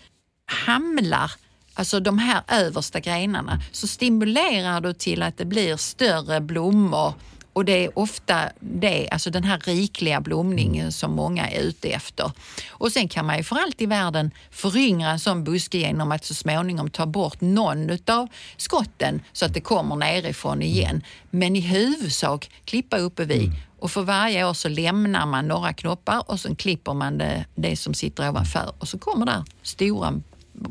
hamlar 0.45 1.31
alltså 1.73 1.99
de 1.99 2.19
här 2.19 2.41
översta 2.47 2.99
grenarna, 2.99 3.61
så 3.71 3.87
stimulerar 3.87 4.81
du 4.81 4.93
till 4.93 5.23
att 5.23 5.37
det 5.37 5.45
blir 5.45 5.77
större 5.77 6.41
blommor 6.41 7.13
och 7.53 7.65
det 7.65 7.85
är 7.85 7.99
ofta 7.99 8.49
det, 8.59 9.09
alltså 9.09 9.29
den 9.29 9.43
här 9.43 9.59
rikliga 9.59 10.21
blomningen 10.21 10.91
som 10.91 11.11
många 11.11 11.49
är 11.49 11.59
ute 11.59 11.89
efter. 11.89 12.31
Och 12.69 12.91
sen 12.91 13.07
kan 13.07 13.25
man 13.25 13.37
ju 13.37 13.43
för 13.43 13.55
allt 13.55 13.81
i 13.81 13.85
världen 13.85 14.31
föryngra 14.51 15.09
en 15.09 15.19
sån 15.19 15.43
buske 15.43 15.77
genom 15.77 16.11
att 16.11 16.25
så 16.25 16.33
småningom 16.33 16.89
ta 16.89 17.05
bort 17.05 17.41
någon 17.41 17.97
av 18.07 18.27
skotten 18.57 19.21
så 19.33 19.45
att 19.45 19.53
det 19.53 19.61
kommer 19.61 19.95
nerifrån 19.95 20.61
igen. 20.61 21.03
Men 21.29 21.55
i 21.55 21.59
huvudsak 21.59 22.49
klippa 22.65 22.97
uppe 22.97 23.25
vid. 23.25 23.43
Mm. 23.43 23.55
Och 23.79 23.91
för 23.91 24.01
varje 24.01 24.45
år 24.45 24.53
så 24.53 24.69
lämnar 24.69 25.25
man 25.25 25.47
några 25.47 25.73
knoppar 25.73 26.31
och 26.31 26.39
sen 26.39 26.55
klipper 26.55 26.93
man 26.93 27.17
det, 27.17 27.45
det 27.55 27.75
som 27.75 27.93
sitter 27.93 28.29
ovanför 28.29 28.73
och 28.77 28.87
så 28.87 28.99
kommer 28.99 29.25
där 29.25 29.43
stora 29.63 30.21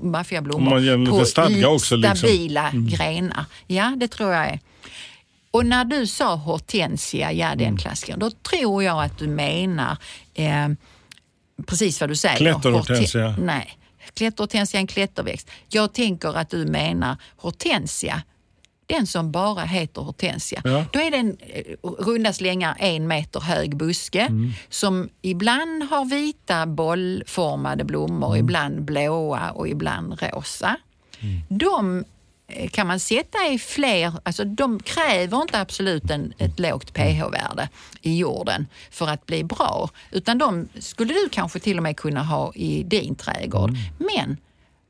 maffiablommor 0.02 1.18
på 1.18 1.24
stadga 1.24 1.68
också, 1.68 1.96
liksom. 1.96 2.16
stabila 2.16 2.68
mm. 2.68 2.86
grenar. 2.86 3.44
Ja, 3.66 3.94
det 3.96 4.08
tror 4.08 4.32
jag 4.32 4.46
är. 4.46 4.60
Och 5.50 5.66
när 5.66 5.84
du 5.84 6.06
sa 6.06 6.34
hortensia, 6.34 7.32
ja 7.32 7.48
den 7.48 7.60
mm. 7.60 7.76
klassikern, 7.76 8.18
då 8.18 8.30
tror 8.30 8.82
jag 8.82 9.04
att 9.04 9.18
du 9.18 9.28
menar 9.28 9.96
eh, 10.34 10.68
precis 11.66 12.00
vad 12.00 12.10
du 12.10 12.16
säger. 12.16 12.36
Klätterhortensia? 12.36 13.36
Nej, 13.38 13.78
klätterhortensia 14.14 14.78
är 14.78 14.80
en 14.80 14.86
klätterväxt. 14.86 15.50
Jag 15.68 15.92
tänker 15.92 16.36
att 16.36 16.50
du 16.50 16.66
menar 16.66 17.16
hortensia 17.36 18.22
den 18.92 19.06
som 19.06 19.32
bara 19.32 19.64
heter 19.64 20.02
hortensia. 20.02 20.60
Ja. 20.64 20.84
Då 20.92 21.00
är 21.00 21.10
det 21.10 21.16
en 21.16 21.36
eh, 21.40 21.62
runda 21.82 22.32
slängar 22.32 22.76
en 22.78 23.08
meter 23.08 23.40
hög 23.40 23.76
buske 23.76 24.20
mm. 24.20 24.52
som 24.68 25.08
ibland 25.22 25.82
har 25.82 26.04
vita 26.04 26.66
bollformade 26.66 27.84
blommor, 27.84 28.28
mm. 28.28 28.40
ibland 28.40 28.82
blåa 28.82 29.50
och 29.50 29.68
ibland 29.68 30.22
rosa. 30.22 30.76
Mm. 31.20 31.40
De 31.48 32.04
eh, 32.48 32.68
kan 32.70 32.86
man 32.86 33.00
sätta 33.00 33.38
i 33.46 33.58
fler, 33.58 34.12
alltså 34.22 34.44
de 34.44 34.80
kräver 34.80 35.42
inte 35.42 35.60
absolut 35.60 36.10
en, 36.10 36.32
ett 36.38 36.58
lågt 36.58 36.94
pH-värde 36.94 37.68
i 38.02 38.18
jorden 38.18 38.66
för 38.90 39.08
att 39.08 39.26
bli 39.26 39.44
bra, 39.44 39.90
utan 40.10 40.38
de 40.38 40.68
skulle 40.78 41.14
du 41.14 41.28
kanske 41.28 41.58
till 41.58 41.76
och 41.76 41.82
med 41.82 41.96
kunna 41.96 42.22
ha 42.22 42.52
i 42.54 42.82
din 42.82 43.14
trädgård. 43.14 43.70
Mm. 43.70 43.82
Men 43.98 44.36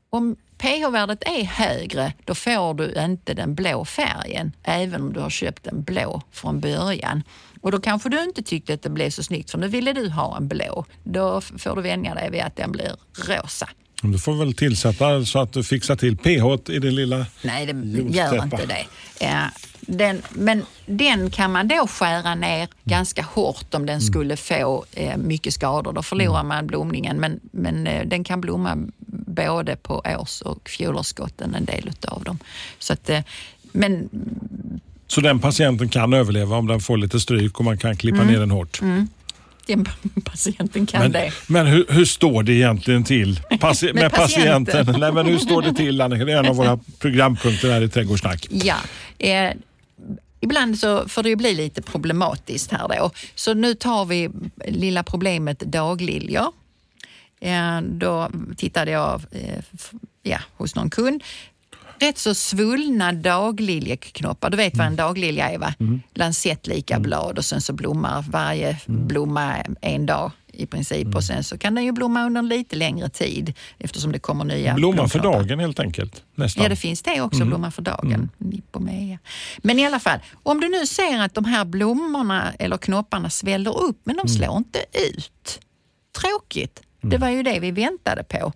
om 0.09 0.35
pH-värdet 0.63 1.23
är 1.23 1.43
högre, 1.43 2.13
då 2.25 2.35
får 2.35 2.73
du 2.73 2.93
inte 2.97 3.33
den 3.33 3.55
blå 3.55 3.85
färgen, 3.85 4.51
även 4.63 5.01
om 5.01 5.13
du 5.13 5.19
har 5.19 5.29
köpt 5.29 5.67
en 5.67 5.83
blå 5.83 6.21
från 6.31 6.59
början. 6.59 7.23
Och 7.61 7.71
då 7.71 7.79
kanske 7.79 8.09
du 8.09 8.23
inte 8.23 8.43
tyckte 8.43 8.73
att 8.73 8.81
det 8.81 8.89
blev 8.89 9.09
så 9.09 9.23
snyggt, 9.23 9.51
för 9.51 9.57
nu 9.57 9.67
ville 9.67 9.93
du 9.93 10.09
ha 10.09 10.37
en 10.37 10.47
blå. 10.47 10.85
Då 11.03 11.41
får 11.41 11.75
du 11.75 11.81
vänja 11.81 12.15
dig 12.15 12.29
vid 12.31 12.41
att 12.41 12.55
den 12.55 12.71
blir 12.71 12.95
rosa. 13.27 13.69
Du 14.01 14.19
får 14.19 14.33
väl 14.33 14.53
tillsätta 14.53 15.25
så 15.25 15.39
att 15.39 15.53
du 15.53 15.63
fixar 15.63 15.95
till 15.95 16.17
pH 16.17 16.71
i 16.71 16.79
det 16.79 16.91
lilla 16.91 17.25
Nej, 17.41 17.65
det 17.65 18.01
gör 18.01 18.43
inte 18.43 18.65
det. 18.65 18.85
Ja, 19.19 19.49
den, 19.87 20.21
men 20.29 20.65
den 20.85 21.29
kan 21.29 21.51
man 21.51 21.67
då 21.67 21.87
skära 21.87 22.35
ner 22.35 22.67
ganska 22.83 23.21
hårt 23.21 23.73
om 23.73 23.85
den 23.85 23.95
mm. 23.95 24.01
skulle 24.01 24.37
få 24.37 24.85
eh, 24.91 25.17
mycket 25.17 25.53
skador. 25.53 25.93
Då 25.93 26.03
förlorar 26.03 26.39
mm. 26.39 26.47
man 26.47 26.67
blomningen, 26.67 27.17
men, 27.17 27.39
men 27.51 27.87
eh, 27.87 28.07
den 28.07 28.23
kan 28.23 28.41
blomma 28.41 28.77
både 29.27 29.75
på 29.75 30.01
års 30.19 30.41
och 30.41 30.69
fjolårsskotten, 30.69 31.55
en 31.55 31.65
del 31.65 31.91
av 32.07 32.23
dem. 32.23 32.39
Så 32.79 32.93
att, 32.93 33.09
eh, 33.09 33.19
men, 33.71 34.09
så 35.07 35.21
den 35.21 35.39
patienten 35.39 35.89
kan 35.89 36.13
överleva 36.13 36.55
om 36.55 36.67
den 36.67 36.79
får 36.79 36.97
lite 36.97 37.19
stryk 37.19 37.59
och 37.59 37.65
man 37.65 37.77
kan 37.77 37.97
klippa 37.97 38.21
mm. 38.21 38.27
ner 38.27 38.39
den 38.39 38.51
hårt? 38.51 38.81
Mm. 38.81 39.07
Den 39.65 39.85
patienten 40.23 40.85
kan 40.85 41.01
men, 41.01 41.11
det. 41.11 41.31
Men 41.47 41.67
hur, 41.67 41.85
hur, 41.89 42.05
står 42.05 42.43
det 42.43 42.53
egentligen 42.53 43.03
till 43.03 43.39
Paci 43.59 43.85
med, 43.85 43.95
med 43.95 44.11
patienten? 44.11 44.65
patienten? 44.65 44.99
Nej, 44.99 45.11
men 45.11 45.25
hur 45.25 45.37
står 45.37 45.61
det 45.61 45.73
till 45.73 46.01
Annika? 46.01 46.25
Det 46.25 46.31
är 46.31 46.37
en 46.37 46.45
av 46.45 46.55
våra 46.55 46.79
programpunkter 46.99 47.71
här 47.71 47.81
i 47.81 47.89
Trädgårdssnack. 47.89 48.47
Ja. 48.51 48.75
Eh, 49.19 49.51
ibland 50.43 50.79
så 50.79 51.07
får 51.07 51.23
det 51.23 51.29
ju 51.29 51.35
bli 51.35 51.53
lite 51.53 51.81
problematiskt 51.81 52.71
här 52.71 52.87
då. 52.87 53.11
Så 53.35 53.53
nu 53.53 53.75
tar 53.75 54.05
vi 54.05 54.29
lilla 54.65 55.03
problemet 55.03 55.59
dagliljor. 55.59 56.51
Eh, 57.39 57.81
då 57.81 58.29
tittade 58.57 58.91
jag 58.91 59.21
eh, 59.31 59.63
ja, 60.23 60.39
hos 60.57 60.75
någon 60.75 60.89
kund. 60.89 61.23
Rätt 61.99 62.17
så 62.17 62.33
svullna 62.33 63.11
dagliljeknoppar. 63.11 64.49
Du 64.49 64.57
vet 64.57 64.77
vad 64.77 64.87
en 64.87 64.95
daglilja 64.95 65.49
är 65.49 65.57
va? 65.57 65.73
Mm. 65.79 66.01
Lansettlika 66.13 66.93
mm. 66.93 67.03
blad 67.03 67.37
och 67.37 67.45
sen 67.45 67.61
så 67.61 67.73
blommar 67.73 68.25
varje 68.29 68.77
mm. 68.87 69.07
blomma 69.07 69.55
en 69.81 70.05
dag 70.05 70.31
i 70.53 70.65
princip 70.65 71.05
mm. 71.05 71.15
och 71.15 71.23
sen 71.23 71.43
så 71.43 71.57
kan 71.57 71.75
den 71.75 71.85
ju 71.85 71.91
blomma 71.91 72.25
under 72.25 72.39
en 72.39 72.47
lite 72.47 72.75
längre 72.75 73.09
tid 73.09 73.53
eftersom 73.77 74.11
det 74.11 74.19
kommer 74.19 74.45
nya 74.45 74.73
Blomma 74.73 75.07
för 75.07 75.19
dagen 75.19 75.59
helt 75.59 75.79
enkelt? 75.79 76.23
Nästan. 76.35 76.63
Ja, 76.63 76.69
det 76.69 76.75
finns 76.75 77.01
det 77.01 77.21
också, 77.21 77.37
mm. 77.37 77.47
blomma 77.47 77.71
för 77.71 77.81
dagen. 77.81 78.29
Mm. 78.41 79.17
Men 79.57 79.79
i 79.79 79.85
alla 79.85 79.99
fall, 79.99 80.19
om 80.43 80.61
du 80.61 80.69
nu 80.69 80.85
ser 80.87 81.21
att 81.21 81.33
de 81.33 81.45
här 81.45 81.65
blommorna 81.65 82.53
eller 82.59 82.77
knopparna 82.77 83.29
sväller 83.29 83.77
upp 83.77 84.01
men 84.03 84.15
de 84.15 84.21
mm. 84.21 84.27
slår 84.27 84.57
inte 84.57 84.79
ut. 85.13 85.59
Tråkigt. 86.21 86.81
Det 87.01 87.17
var 87.17 87.29
ju 87.29 87.43
det 87.43 87.59
vi 87.59 87.71
väntade 87.71 88.23
på. 88.23 88.53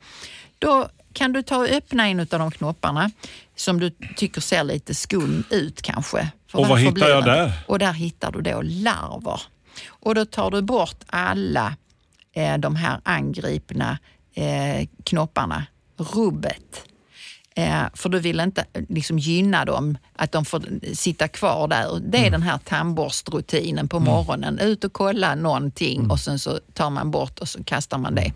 Då 0.59 0.89
kan 1.13 1.33
du 1.33 1.43
ta 1.43 1.57
och 1.57 1.67
öppna 1.67 2.07
en 2.07 2.19
av 2.19 2.25
de 2.25 2.51
knopparna 2.51 3.11
som 3.55 3.79
du 3.79 3.91
tycker 4.15 4.41
ser 4.41 4.63
lite 4.63 4.95
skum 4.95 5.43
ut 5.49 5.81
kanske. 5.81 6.31
För 6.47 6.59
och 6.59 6.67
vad 6.67 6.79
hittar 6.79 7.09
jag 7.09 7.25
där? 7.25 7.51
Och 7.67 7.79
där 7.79 7.93
hittar 7.93 8.31
du 8.31 8.41
då 8.41 8.61
larver. 8.61 9.41
Och 9.87 10.15
då 10.15 10.25
tar 10.25 10.51
du 10.51 10.61
bort 10.61 11.03
alla 11.05 11.75
eh, 12.37 12.57
de 12.57 12.75
här 12.75 12.99
angripna 13.03 13.97
eh, 14.33 14.87
knopparna, 15.03 15.65
rubbet. 15.97 16.83
Eh, 17.55 17.83
för 17.93 18.09
du 18.09 18.19
vill 18.19 18.39
inte 18.39 18.65
liksom 18.89 19.19
gynna 19.19 19.65
dem, 19.65 19.97
att 20.15 20.31
de 20.31 20.45
får 20.45 20.93
sitta 20.95 21.27
kvar 21.27 21.67
där. 21.67 21.99
Det 21.99 22.17
är 22.17 22.21
mm. 22.21 22.31
den 22.31 22.41
här 22.41 22.57
tandborstrutinen 22.57 23.87
på 23.87 23.97
mm. 23.97 24.05
morgonen. 24.05 24.59
Ut 24.59 24.83
och 24.83 24.93
kolla 24.93 25.35
någonting 25.35 25.97
mm. 25.97 26.11
och 26.11 26.19
sen 26.19 26.39
så 26.39 26.59
tar 26.73 26.89
man 26.89 27.11
bort 27.11 27.39
och 27.39 27.49
så 27.49 27.63
kastar 27.63 27.97
man 27.97 28.15
det. 28.15 28.31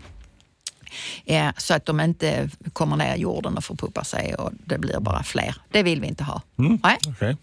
Eh, 1.24 1.50
så 1.56 1.74
att 1.74 1.86
de 1.86 2.00
inte 2.00 2.50
kommer 2.72 2.96
ner 2.96 3.16
i 3.16 3.20
jorden 3.20 3.56
och 3.56 3.64
förpuppar 3.64 4.04
sig 4.04 4.34
och 4.34 4.50
det 4.66 4.78
blir 4.78 5.00
bara 5.00 5.22
fler. 5.22 5.56
Det 5.70 5.82
vill 5.82 6.00
vi 6.00 6.06
inte 6.06 6.24
ha. 6.24 6.42
Mm. 6.58 6.74
Okay. 6.74 7.36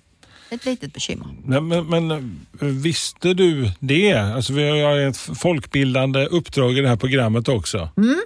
Ett 0.50 0.66
litet 0.66 0.94
bekymmer. 0.94 1.28
Men, 1.44 1.68
men, 1.68 1.88
men, 1.98 2.82
visste 2.82 3.34
du 3.34 3.72
det? 3.80 4.14
Alltså 4.14 4.54
vi 4.54 4.82
har 4.82 4.98
ett 4.98 5.18
folkbildande 5.18 6.26
uppdrag 6.26 6.78
i 6.78 6.82
det 6.82 6.90
här 6.90 6.96
programmet 6.96 7.48
också. 7.48 7.90
Mm. 7.98 8.22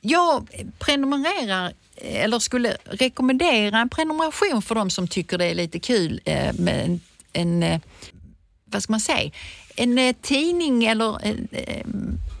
Jag 0.00 0.48
prenumererar 0.78 1.72
eller 1.96 2.38
skulle 2.38 2.76
rekommendera 2.84 3.78
en 3.78 3.88
prenumeration 3.88 4.62
för 4.62 4.74
de 4.74 4.90
som 4.90 5.08
tycker 5.08 5.38
det 5.38 5.44
är 5.44 5.54
lite 5.54 5.78
kul 5.78 6.20
eh, 6.24 6.52
med 6.58 6.84
en, 6.84 7.00
en 7.32 7.62
eh, 7.62 7.80
vad 8.64 8.82
ska 8.82 8.92
man 8.92 9.00
säga, 9.00 9.30
en 9.76 9.98
eh, 9.98 10.14
tidning 10.22 10.84
eller 10.84 11.26
en, 11.26 11.48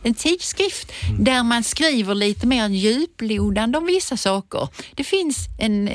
en 0.02 0.14
tidskrift 0.14 0.92
mm. 1.08 1.24
där 1.24 1.42
man 1.42 1.62
skriver 1.62 2.14
lite 2.14 2.46
mer 2.46 2.68
djuplodande 2.68 3.78
om 3.78 3.86
vissa 3.86 4.16
saker. 4.16 4.68
Det 4.94 5.04
finns 5.04 5.46
en 5.58 5.90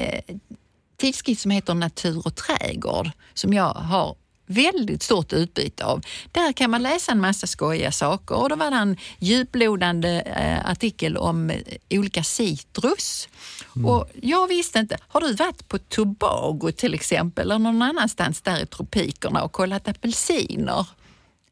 tidskrift 0.99 1.41
som 1.41 1.51
heter 1.51 1.73
Natur 1.73 2.21
och 2.25 2.35
trädgård 2.35 3.11
som 3.33 3.53
jag 3.53 3.73
har 3.73 4.15
väldigt 4.49 5.03
stort 5.03 5.33
utbyte 5.33 5.85
av. 5.85 6.01
Där 6.31 6.51
kan 6.53 6.69
man 6.69 6.83
läsa 6.83 7.11
en 7.11 7.21
massa 7.21 7.47
skojiga 7.47 7.91
saker 7.91 8.35
och 8.35 8.49
då 8.49 8.55
var 8.55 8.71
det 8.71 8.77
en 8.77 8.97
djuplodande 9.19 10.21
eh, 10.21 10.69
artikel 10.71 11.17
om 11.17 11.49
eh, 11.49 11.59
olika 11.89 12.23
citrus. 12.23 13.29
Mm. 13.75 13.85
Och 13.85 14.09
jag 14.21 14.47
visste 14.47 14.79
inte, 14.79 14.97
har 15.07 15.21
du 15.21 15.33
varit 15.33 15.67
på 15.67 15.77
Tobago 15.77 16.71
till 16.71 16.93
exempel 16.93 17.45
eller 17.45 17.59
någon 17.59 17.81
annanstans 17.81 18.41
där 18.41 18.63
i 18.63 18.65
tropikerna 18.65 19.43
och 19.43 19.51
kollat 19.51 19.87
apelsiner? 19.87 20.85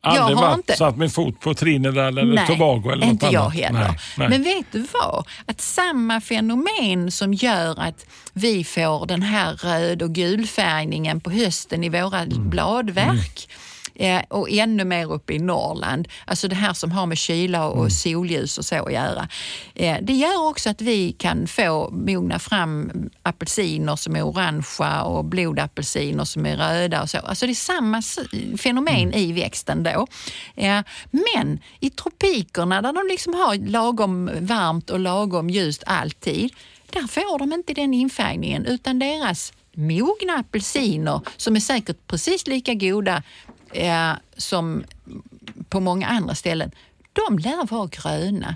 Aldrig 0.07 0.37
varit, 0.37 0.57
inte... 0.57 0.73
satt 0.73 0.97
min 0.97 1.09
fot 1.09 1.39
på 1.39 1.53
Trinidad 1.53 2.07
eller 2.07 2.23
nej, 2.23 2.47
Tobago 2.47 2.91
eller 2.91 3.07
inte 3.07 3.25
något 3.25 3.33
jag 3.33 3.43
annat. 3.43 3.55
heller. 3.55 3.79
Nej, 3.79 3.97
nej. 4.17 4.29
Men 4.29 4.43
vet 4.43 4.65
du 4.71 4.85
vad? 4.93 5.27
Att 5.45 5.61
samma 5.61 6.21
fenomen 6.21 7.11
som 7.11 7.33
gör 7.33 7.79
att 7.79 8.05
vi 8.33 8.63
får 8.63 9.05
den 9.05 9.21
här 9.21 9.53
röd 9.53 10.01
och 10.01 10.11
gulfärgningen 10.11 11.21
på 11.21 11.31
hösten 11.31 11.83
i 11.83 11.89
våra 11.89 12.19
mm. 12.19 12.49
bladverk 12.49 13.47
mm 13.49 13.66
eh, 13.97 14.21
och 14.29 14.49
ännu 14.49 14.85
mer 14.85 15.11
uppe 15.13 15.33
i 15.33 15.39
Norrland. 15.39 16.07
Alltså 16.25 16.47
det 16.47 16.55
här 16.55 16.73
som 16.73 16.91
har 16.91 17.05
med 17.05 17.17
kyla 17.17 17.67
och 17.67 17.77
mm. 17.77 17.89
solljus 17.89 18.57
och 18.57 18.65
så 18.65 18.85
att 18.85 18.93
göra. 18.93 19.27
Eh, 19.75 19.97
det 20.01 20.13
gör 20.13 20.47
också 20.47 20.69
att 20.69 20.81
vi 20.81 21.11
kan 21.11 21.47
få 21.47 21.89
mogna 21.89 22.39
fram 22.39 22.91
apelsiner 23.23 23.95
som 23.95 24.15
är 24.15 24.23
orangea 24.23 25.03
och 25.03 25.25
blodapelsiner 25.25 26.23
som 26.23 26.45
är 26.45 26.57
röda 26.57 27.01
och 27.01 27.09
så. 27.09 27.17
Alltså 27.17 27.45
det 27.45 27.51
är 27.51 27.55
samma 27.55 28.01
fenomen 28.57 29.07
mm. 29.07 29.13
i 29.13 29.31
växten 29.33 29.83
då. 29.83 30.07
Eh, 30.55 30.81
men 31.11 31.59
i 31.79 31.89
tropikerna 31.89 32.81
där 32.81 32.93
de 32.93 33.07
liksom 33.07 33.33
har 33.33 33.55
lagom 33.55 34.29
varmt 34.39 34.89
och 34.89 34.99
lagom 34.99 35.49
ljust 35.49 35.83
alltid, 35.85 36.53
där 36.89 37.07
får 37.07 37.39
de 37.39 37.53
inte 37.53 37.73
den 37.73 37.93
infärgningen 37.93 38.65
utan 38.65 38.99
deras 38.99 39.53
mogna 39.77 40.33
apelsiner 40.33 41.21
som 41.37 41.55
är 41.55 41.59
säkert 41.59 42.07
precis 42.07 42.47
lika 42.47 42.73
goda 42.73 43.23
eh, 43.73 44.11
som 44.37 44.83
på 45.69 45.79
många 45.79 46.07
andra 46.07 46.35
ställen, 46.35 46.71
de 47.13 47.39
lär 47.39 47.65
vara 47.67 47.87
gröna. 47.87 48.55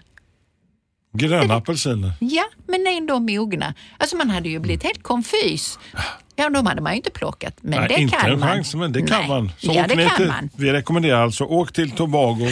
Gröna 1.14 1.56
apelsiner? 1.56 2.12
Ja, 2.20 2.44
men 2.68 2.88
ändå 2.88 3.20
mogna. 3.20 3.74
Alltså 3.98 4.16
man 4.16 4.30
hade 4.30 4.50
ju 4.50 4.60
blivit 4.60 4.84
helt 4.84 5.04
konfys. 5.04 5.80
Ja, 6.36 6.50
de 6.50 6.66
hade 6.66 6.82
man 6.82 6.92
ju 6.94 6.98
inte 6.98 7.12
plockat. 7.12 7.54
Men 7.62 7.80
Nej, 7.80 7.90
det 7.90 8.02
inte 8.02 8.18
kan 8.18 8.32
en 8.32 8.40
man. 8.40 8.50
chans, 8.50 8.76
men 8.76 8.92
det 8.92 9.02
kan 9.02 9.20
Nej. 9.20 9.28
man. 9.28 9.52
Så 9.58 9.72
ja, 9.74 9.88
det 9.88 10.08
kan 10.08 10.18
till, 10.18 10.28
man. 10.28 10.50
Vi 10.56 10.74
rekommenderar 10.74 11.24
alltså, 11.24 11.44
åk 11.44 11.74
till 11.74 11.92
Tobago, 11.92 12.46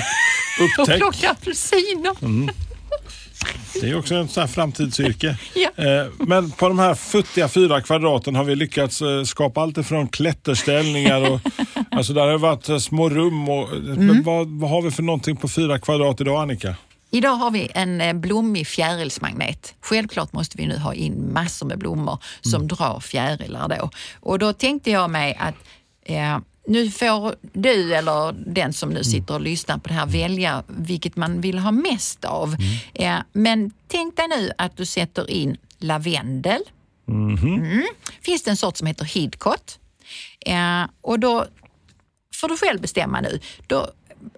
upptäck. 0.62 0.96
Och 0.96 0.98
plocka 0.98 1.32
apelsiner. 1.32 2.16
Mm. 2.22 2.50
Det 3.82 3.90
är 3.90 3.98
också 3.98 4.16
en 4.16 4.28
sån 4.28 4.42
här 4.42 4.48
framtidsyrke. 4.48 5.38
ja. 5.56 5.84
Eh, 5.84 6.08
men 6.18 6.52
på 6.52 6.68
de 6.68 6.80
här 6.80 6.96
futtiga 6.96 7.48
fyra 7.48 7.82
kvadraten 7.82 8.36
har 8.36 8.44
vi 8.44 8.56
lyckats 8.56 9.02
eh, 9.02 9.24
skapa 9.24 9.62
allt 9.62 9.78
ifrån 9.78 10.08
klätterställningar 10.08 11.32
och 11.32 11.40
alltså 11.92 12.14
där 12.14 12.22
har 12.22 12.32
det 12.32 12.38
varit 12.38 12.70
eh, 12.70 12.78
små 12.78 13.10
rum. 13.10 13.50
Och, 13.50 13.74
mm. 13.74 14.24
vad, 14.24 14.48
vad 14.48 14.70
har 14.70 14.82
vi 14.82 14.92
för 14.92 15.04
någonting 15.04 15.36
på 15.36 15.48
fyra 15.48 15.80
kvadrat 15.80 16.22
idag 16.22 16.42
Annika? 16.42 16.76
Idag 17.12 17.36
har 17.36 17.52
vi 17.52 17.72
en 17.74 18.22
blommig 18.22 18.68
fjärilsmagnet. 18.68 19.76
Självklart 19.82 20.34
måste 20.34 20.58
vi 20.58 20.68
nu 20.68 20.78
ha 20.78 20.94
in 20.94 21.34
massor 21.34 21.66
med 21.66 21.80
blommor 21.80 22.18
som 22.42 22.56
mm. 22.56 22.68
drar 22.68 23.00
fjärilar 23.00 23.68
då. 23.68 23.90
Och 24.20 24.40
då 24.40 24.54
tänkte 24.54 24.92
jag 24.92 25.10
mig 25.10 25.38
att 25.40 25.56
eh, 26.06 26.38
nu 26.70 26.92
får 26.92 27.36
du 27.54 27.94
eller 27.96 28.32
den 28.32 28.74
som 28.74 28.90
nu 28.90 28.96
mm. 28.96 29.04
sitter 29.04 29.34
och 29.34 29.42
lyssnar 29.42 29.78
på 29.78 29.88
det 29.88 29.94
här 29.94 30.06
välja 30.06 30.64
vilket 30.68 31.16
man 31.16 31.42
vill 31.42 31.60
ha 31.60 31.72
mest 31.72 32.26
av. 32.26 32.56
Mm. 32.96 33.24
men 33.32 33.72
tänk 33.88 34.16
dig 34.16 34.28
nu 34.28 34.52
att 34.58 34.78
du 34.78 34.86
sätter 34.86 35.30
in 35.30 35.58
lavendel. 35.78 36.62
Mm-hmm. 37.06 37.56
Mm. 37.56 37.88
Finns 38.22 38.44
det 38.44 38.50
en 38.50 38.58
sort 38.58 38.78
som 38.78 38.88
heter 38.88 39.06
hidcot. 39.06 39.80
och 41.02 41.20
då 41.20 41.46
får 42.36 42.50
du 42.50 42.58
själv 42.58 42.82
bestämma 42.82 43.22
nu. 43.22 43.40
Då, 43.68 43.88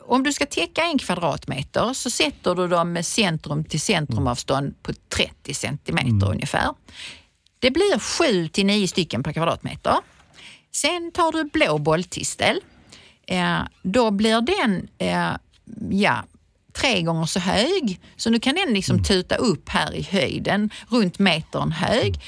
om 0.01 0.23
du 0.23 0.33
ska 0.33 0.45
täcka 0.45 0.83
en 0.83 0.97
kvadratmeter 0.97 1.93
så 1.93 2.09
sätter 2.09 2.55
du 2.55 2.67
dem 2.67 2.93
med 2.93 3.05
centrum 3.05 3.63
till 3.63 3.81
centrumavstånd 3.81 4.83
på 4.83 4.93
30 5.09 5.53
centimeter 5.53 6.09
mm. 6.09 6.31
ungefär. 6.31 6.69
Det 7.59 7.71
blir 7.71 7.99
7 7.99 8.47
till 8.47 8.65
9 8.65 8.87
stycken 8.87 9.23
per 9.23 9.33
kvadratmeter. 9.33 9.95
Sen 10.71 11.11
tar 11.11 11.31
du 11.31 11.43
blå 11.43 11.77
bolltistel. 11.77 12.59
Eh, 13.27 13.59
då 13.83 14.11
blir 14.11 14.41
den 14.41 14.87
eh, 14.97 15.31
ja, 15.89 16.23
tre 16.73 17.01
gånger 17.01 17.25
så 17.25 17.39
hög. 17.39 17.99
Så 18.15 18.29
nu 18.29 18.39
kan 18.39 18.55
den 18.55 18.73
liksom 18.73 18.95
mm. 18.95 19.03
tuta 19.03 19.35
upp 19.35 19.69
här 19.69 19.95
i 19.95 20.01
höjden, 20.01 20.69
runt 20.89 21.19
metern 21.19 21.71
hög. 21.71 22.19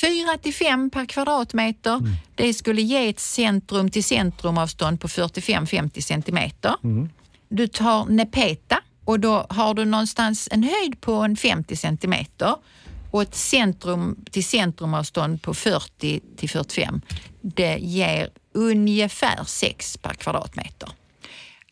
4 0.00 0.38
till 0.42 0.54
5 0.54 0.90
per 0.90 1.06
kvadratmeter. 1.06 1.94
Mm. 1.94 2.12
Det 2.34 2.54
skulle 2.54 2.82
ge 2.82 3.08
ett 3.08 3.20
centrum 3.20 3.90
till 3.90 4.04
centrumavstånd 4.04 5.00
på 5.00 5.08
45-50 5.08 6.00
centimeter. 6.00 6.74
Mm. 6.84 7.08
Du 7.48 7.66
tar 7.66 8.06
nepeta 8.06 8.80
och 9.04 9.20
då 9.20 9.46
har 9.50 9.74
du 9.74 9.84
någonstans 9.84 10.48
en 10.50 10.62
höjd 10.62 11.00
på 11.00 11.12
en 11.12 11.36
50 11.36 11.76
centimeter 11.76 12.54
och 13.10 13.22
ett 13.22 13.34
centrum 13.34 14.24
till 14.30 14.44
centrumavstånd 14.44 15.42
på 15.42 15.54
40 15.54 16.20
till 16.36 16.50
45. 16.50 17.00
Det 17.42 17.78
ger 17.78 18.30
ungefär 18.52 19.44
6 19.44 19.96
per 19.96 20.14
kvadratmeter. 20.14 20.88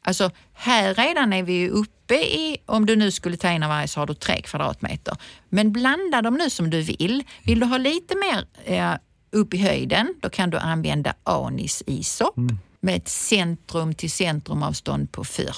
Alltså 0.02 0.30
här 0.52 0.94
redan 0.94 1.32
är 1.32 1.42
vi 1.42 1.68
uppe 1.68 2.14
i, 2.14 2.56
om 2.66 2.86
du 2.86 2.96
nu 2.96 3.10
skulle 3.10 3.36
ta 3.36 3.48
en 3.48 3.62
av 3.62 3.68
varje 3.68 3.88
så 3.88 4.00
har 4.00 4.06
du 4.06 4.14
3 4.14 4.42
kvadratmeter. 4.42 5.16
Men 5.48 5.72
blanda 5.72 6.22
dem 6.22 6.34
nu 6.34 6.50
som 6.50 6.70
du 6.70 6.82
vill. 6.82 7.24
Vill 7.42 7.60
du 7.60 7.66
ha 7.66 7.76
lite 7.76 8.14
mer 8.16 8.46
eh, 8.64 8.94
upp 9.30 9.54
i 9.54 9.58
höjden, 9.58 10.14
då 10.20 10.30
kan 10.30 10.50
du 10.50 10.58
använda 10.58 11.14
anis-isop. 11.24 12.36
Mm 12.36 12.58
med 12.80 12.96
ett 12.96 13.08
centrum 13.08 13.94
till 13.94 14.10
centrumavstånd 14.10 15.12
på 15.12 15.24
40. 15.24 15.56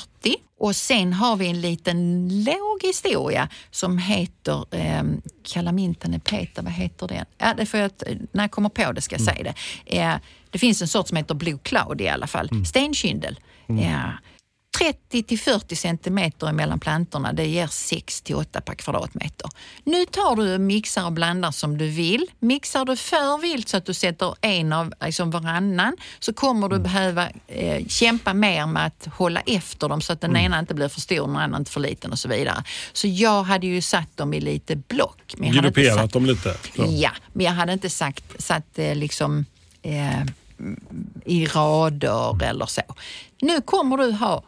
Och 0.58 0.76
sen 0.76 1.12
har 1.12 1.37
vi 1.37 1.48
en 1.48 1.61
liten 1.61 2.28
låg 2.44 2.82
historia 2.82 3.48
som 3.70 3.98
heter 3.98 4.74
eh, 4.74 5.02
Kalamintan 5.44 6.20
Peter, 6.20 6.62
vad 6.62 6.72
heter 6.72 7.08
den? 7.08 7.24
Ja, 7.38 7.54
det 7.56 7.66
får 7.66 7.80
jag, 7.80 7.90
när 8.32 8.44
jag 8.44 8.50
kommer 8.50 8.68
på 8.68 8.92
det 8.92 9.00
ska 9.00 9.14
jag 9.14 9.20
mm. 9.20 9.35
säga 9.35 9.52
det. 9.85 9.98
Eh, 9.98 10.14
det 10.50 10.58
finns 10.58 10.82
en 10.82 10.88
sort 10.88 11.08
som 11.08 11.16
heter 11.16 11.35
Blue 11.35 11.58
Cloud 11.62 12.00
i 12.00 12.08
alla 12.08 12.26
fall, 12.26 12.48
mm. 12.52 12.64
stenkyndel. 12.64 13.40
Mm. 13.68 13.90
Ja, 13.90 14.12
30 14.78 15.22
till 15.22 15.38
40 15.38 15.76
centimeter 15.76 16.52
mellan 16.52 16.80
plantorna, 16.80 17.32
det 17.32 17.46
ger 17.46 17.66
6 17.66 18.20
till 18.20 18.35
8 18.35 18.61
per 18.61 18.74
kvadratmeter. 18.74 19.50
Nu 19.85 20.04
tar 20.04 20.37
du 20.37 20.54
och 20.54 20.61
mixar 20.61 21.06
och 21.06 21.12
blandar 21.12 21.50
som 21.50 21.78
du 21.78 21.88
vill. 21.88 22.26
Mixar 22.38 22.85
du 22.85 22.96
för 22.96 23.38
vilt 23.38 23.68
så 23.68 23.76
att 23.76 23.87
du 23.87 23.94
sätter 23.94 24.35
en 24.40 24.72
av 24.72 24.94
liksom 25.04 25.30
varannan 25.30 25.96
så 26.18 26.32
kommer 26.32 26.68
du 26.68 26.76
mm. 26.76 26.82
behöva 26.82 27.28
eh, 27.46 27.87
kämpa 27.87 28.35
mer 28.35 28.66
med 28.66 28.87
att 28.87 29.08
hålla 29.14 29.40
efter 29.40 29.88
dem 29.88 30.00
så 30.00 30.12
att 30.12 30.20
den 30.20 30.30
mm. 30.30 30.44
ena 30.44 30.58
inte 30.58 30.74
blir 30.74 30.88
för 30.88 31.00
stor 31.00 31.20
och 31.20 31.28
den 31.28 31.37
andra 31.37 31.58
inte 31.58 31.70
för 31.70 31.80
liten 31.80 32.12
och 32.12 32.18
så 32.18 32.28
vidare. 32.28 32.64
Så 32.92 33.08
jag 33.08 33.42
hade 33.42 33.66
ju 33.66 33.80
satt 33.80 34.16
dem 34.16 34.35
i 34.35 34.40
lite 34.40 34.76
block. 34.76 35.35
Grupperat 35.37 36.12
dem 36.12 36.26
lite? 36.26 36.56
Så. 36.76 36.87
Ja, 36.88 37.11
men 37.32 37.46
jag 37.46 37.52
hade 37.52 37.72
inte 37.72 37.90
sagt, 37.90 38.42
satt 38.42 38.78
eh, 38.78 38.94
liksom 38.94 39.46
eh, 39.82 40.22
i 41.24 41.46
rader 41.46 42.42
eller 42.44 42.66
så. 42.66 42.82
Nu 43.40 43.61
kommer 43.61 43.96
du 43.96 44.12
ha 44.12 44.42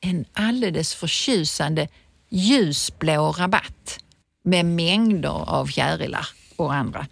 en 0.00 0.24
alldeles 0.32 0.94
förtjusande 0.94 1.88
ljusblå 2.30 3.32
rabatt 3.32 3.98
med 4.44 4.64
mängder 4.64 5.50
av 5.50 5.66
fjärilar 5.66 6.28
och 6.56 6.74
andra. 6.74 7.06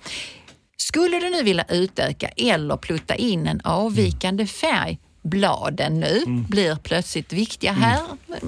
Skulle 0.76 1.20
du 1.20 1.30
nu 1.30 1.42
vilja 1.42 1.64
utöka 1.68 2.28
eller 2.28 2.76
plutta 2.76 3.14
in 3.14 3.46
en 3.46 3.60
avvikande 3.64 4.46
färg 4.46 4.98
bladen 5.26 6.00
nu 6.00 6.24
blir 6.26 6.76
plötsligt 6.76 7.32
viktiga 7.32 7.72
här. 7.72 8.00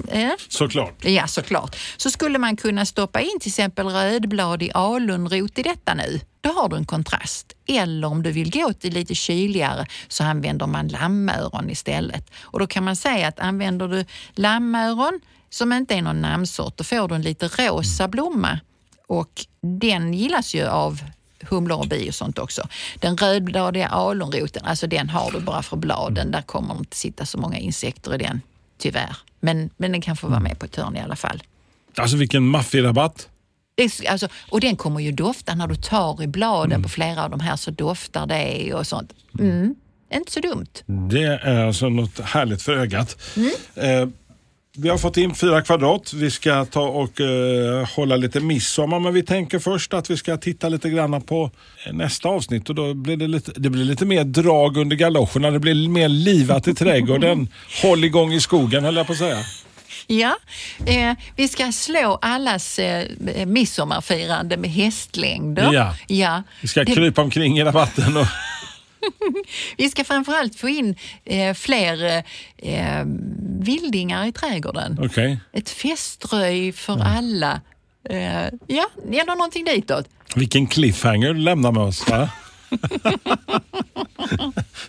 Eh, 0.07 0.31
Såklart. 0.47 1.05
Ja, 1.05 1.27
såklart. 1.27 1.75
Så 1.97 2.11
skulle 2.11 2.37
man 2.37 2.55
kunna 2.55 2.85
stoppa 2.85 3.21
in 3.21 3.39
till 3.39 3.49
exempel 3.49 3.87
rödblad 3.87 4.63
i 4.63 4.71
alunrot 4.73 5.59
i 5.59 5.61
detta 5.61 5.93
nu. 5.93 6.19
Då 6.41 6.49
har 6.49 6.69
du 6.69 6.75
en 6.75 6.85
kontrast. 6.85 7.55
Eller 7.69 8.07
om 8.07 8.23
du 8.23 8.31
vill 8.31 8.51
gå 8.51 8.73
till 8.73 8.93
lite 8.93 9.15
kyligare 9.15 9.85
så 10.07 10.23
använder 10.23 10.67
man 10.67 10.87
lammöron 10.87 11.69
istället. 11.69 12.31
Och 12.41 12.59
då 12.59 12.67
kan 12.67 12.83
man 12.83 12.95
säga 12.95 13.27
att 13.27 13.39
använder 13.39 13.87
du 13.87 14.05
lammöron 14.33 15.19
som 15.49 15.73
inte 15.73 15.95
är 15.95 16.01
någon 16.01 16.21
namnsort, 16.21 16.77
då 16.77 16.83
får 16.83 17.07
du 17.07 17.15
en 17.15 17.21
lite 17.21 17.47
rosa 17.47 18.07
blomma. 18.07 18.59
Och 19.07 19.45
den 19.61 20.13
gillas 20.13 20.55
ju 20.55 20.67
av 20.67 21.01
humlor 21.41 21.79
och 21.79 21.87
bi 21.87 22.09
och 22.09 22.15
sånt 22.15 22.39
också. 22.39 22.67
Den 22.99 23.17
rödbladiga 23.17 23.87
alunroten, 23.87 24.65
alltså 24.65 24.87
den 24.87 25.09
har 25.09 25.31
du 25.31 25.39
bara 25.39 25.63
för 25.63 25.77
bladen. 25.77 26.31
Där 26.31 26.41
kommer 26.41 26.73
det 26.73 26.79
inte 26.79 26.97
sitta 26.97 27.25
så 27.25 27.37
många 27.37 27.57
insekter 27.57 28.15
i 28.15 28.17
den, 28.17 28.41
tyvärr. 28.77 29.17
Men, 29.39 29.69
men 29.77 29.91
den 29.91 30.01
kan 30.01 30.17
få 30.17 30.27
vara 30.27 30.39
med 30.39 30.59
på 30.59 30.65
ett 30.65 30.75
hörn 30.75 30.95
i 30.95 30.99
alla 30.99 31.15
fall. 31.15 31.43
Alltså 31.97 32.17
vilken 32.17 32.43
maffig 32.43 32.83
rabatt. 32.83 33.27
Det 33.79 34.07
alltså, 34.07 34.27
och 34.49 34.61
den 34.61 34.75
kommer 34.75 34.99
ju 34.99 35.11
dofta 35.11 35.55
när 35.55 35.67
du 35.67 35.75
tar 35.75 36.23
i 36.23 36.27
bladen 36.27 36.83
på 36.83 36.89
flera 36.89 37.23
av 37.23 37.29
de 37.29 37.39
här 37.39 37.55
så 37.55 37.71
doftar 37.71 38.25
det 38.27 38.73
och 38.73 38.87
sånt. 38.87 39.13
Mm. 39.39 39.75
Inte 40.13 40.31
så 40.31 40.39
dumt. 40.39 40.83
Det 40.85 41.23
är 41.23 41.65
alltså 41.65 41.89
något 41.89 42.19
härligt 42.19 42.61
för 42.61 42.77
ögat. 42.77 43.17
Eh, 43.75 44.07
vi 44.77 44.89
har 44.89 44.97
fått 44.97 45.17
in 45.17 45.35
fyra 45.35 45.61
kvadrat. 45.61 46.13
Vi 46.13 46.31
ska 46.31 46.65
ta 46.65 46.81
och 46.81 47.21
eh, 47.21 47.87
hålla 47.95 48.15
lite 48.15 48.39
midsommar 48.39 48.99
men 48.99 49.13
vi 49.13 49.23
tänker 49.23 49.59
först 49.59 49.93
att 49.93 50.09
vi 50.09 50.17
ska 50.17 50.37
titta 50.37 50.69
lite 50.69 50.89
grann 50.89 51.21
på 51.21 51.51
eh, 51.85 51.93
nästa 51.93 52.29
avsnitt 52.29 52.69
och 52.69 52.75
då 52.75 52.93
blir 52.93 53.17
det 53.17 53.27
lite, 53.27 53.51
det 53.55 53.69
blir 53.69 53.83
lite 53.83 54.05
mer 54.05 54.23
drag 54.23 54.77
under 54.77 54.95
galoscherna. 54.95 55.51
Det 55.51 55.59
blir 55.59 55.89
mer 55.89 56.09
livat 56.09 56.67
i 56.67 56.73
trädgården. 56.73 57.47
Håll 57.81 58.03
igång 58.03 58.33
i 58.33 58.41
skogen 58.41 58.83
höll 58.83 58.95
jag 58.95 59.07
på 59.07 59.13
att 59.13 59.19
säga. 59.19 59.37
Ja, 60.07 60.35
eh, 60.85 61.13
vi 61.35 61.47
ska 61.47 61.71
slå 61.71 62.19
allas 62.21 62.79
eh, 62.79 63.07
midsommarfirande 63.45 64.57
med 64.57 64.69
hästlängder. 64.69 65.69
Ja. 65.73 65.95
ja. 66.07 66.43
Vi 66.61 66.67
ska 66.67 66.83
Det- 66.83 66.93
krypa 66.95 67.21
omkring 67.21 67.59
i 67.59 67.63
rabatten 67.63 68.17
och 68.17 68.25
Vi 69.77 69.89
ska 69.89 70.03
framförallt 70.03 70.55
få 70.55 70.69
in 70.69 70.95
eh, 71.25 71.53
fler 71.53 72.23
eh, 72.57 73.03
vildingar 73.59 74.25
i 74.27 74.31
trädgården. 74.31 74.97
okej. 75.01 75.39
Ett 75.53 75.69
feströj 75.69 76.71
för 76.71 77.01
alla. 77.03 77.61
Eh, 78.09 78.43
ja, 78.67 78.89
eller 79.11 79.35
någonting 79.35 79.65
ditåt. 79.65 80.05
Vilken 80.35 80.67
cliffhanger 80.67 81.33
du 81.33 81.39
lämnar 81.39 81.71
med 81.71 81.83
oss. 81.83 82.09
Va? 82.09 82.29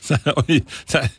Så 0.01 0.15
här, 0.15 0.35
oj, 0.37 0.65
så 0.87 0.99
här, 0.99 1.11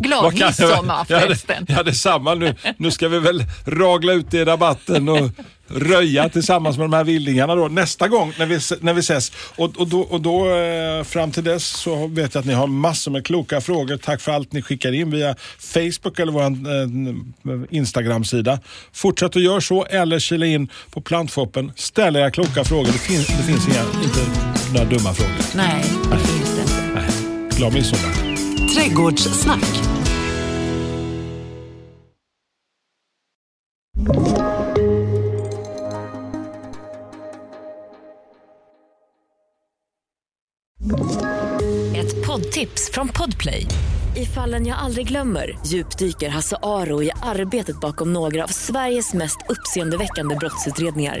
Glad 0.00 0.22
vad 0.22 0.38
kan- 0.38 0.46
midsommar 0.46 1.04
förresten. 1.04 1.66
Ja, 1.68 1.82
detsamma. 1.82 2.34
Nu, 2.34 2.54
nu 2.76 2.90
ska 2.90 3.08
vi 3.08 3.18
väl 3.18 3.44
ragla 3.64 4.12
ut 4.12 4.34
i 4.34 4.44
rabatten 4.44 5.08
och 5.08 5.30
röja 5.66 6.28
tillsammans 6.28 6.76
med 6.78 6.84
de 6.84 6.92
här 6.92 7.04
vildingarna 7.04 7.54
då, 7.54 7.68
nästa 7.68 8.08
gång 8.08 8.32
när 8.38 8.46
vi, 8.46 8.58
när 8.80 8.94
vi 8.94 9.00
ses. 9.00 9.32
Och, 9.56 9.76
och, 9.80 9.88
då, 9.88 10.00
och 10.00 10.20
då 10.20 10.54
eh, 10.56 11.04
fram 11.04 11.30
till 11.30 11.44
dess 11.44 11.66
så 11.66 12.06
vet 12.06 12.34
jag 12.34 12.40
att 12.40 12.46
ni 12.46 12.52
har 12.54 12.66
massor 12.66 13.10
med 13.10 13.26
kloka 13.26 13.60
frågor. 13.60 13.96
Tack 13.96 14.20
för 14.20 14.32
allt 14.32 14.52
ni 14.52 14.62
skickar 14.62 14.92
in 14.92 15.10
via 15.10 15.34
Facebook 15.58 16.18
eller 16.18 16.32
vår 16.32 16.42
eh, 16.42 17.60
Instagram-sida. 17.70 18.58
Fortsätt 18.92 19.36
att 19.36 19.42
göra 19.42 19.60
så 19.60 19.84
eller 19.84 20.18
kila 20.18 20.46
in 20.46 20.68
på 20.90 21.00
Plantshoppen. 21.00 21.72
Ställ 21.76 22.16
era 22.16 22.30
kloka 22.30 22.64
frågor. 22.64 22.92
Det 22.92 22.98
finns, 22.98 23.26
det 23.26 23.42
finns 23.42 23.68
inga, 23.68 23.82
inte 24.04 24.51
några 24.72 24.84
dumma 24.84 25.14
frågor. 25.14 25.56
Nej, 25.56 25.84
det 26.10 26.18
finns 26.18 26.54
det 26.56 26.62
inte. 26.62 26.94
Nej. 26.94 27.48
Glad 27.56 27.74
midsommar. 27.74 28.12
Trädgårdssnack. 28.74 29.64
Ett 41.96 42.26
poddtips 42.26 42.90
från 42.92 43.08
Podplay. 43.08 43.66
I 44.16 44.26
fallen 44.26 44.66
jag 44.66 44.78
aldrig 44.78 45.08
glömmer 45.08 45.58
djupdyker 45.66 46.28
Hasse 46.28 46.56
Aro 46.62 47.02
i 47.02 47.10
arbetet 47.22 47.80
bakom 47.80 48.12
några 48.12 48.44
av 48.44 48.48
Sveriges 48.48 49.14
mest 49.14 49.38
uppseendeväckande 49.48 50.36
brottsutredningar. 50.36 51.20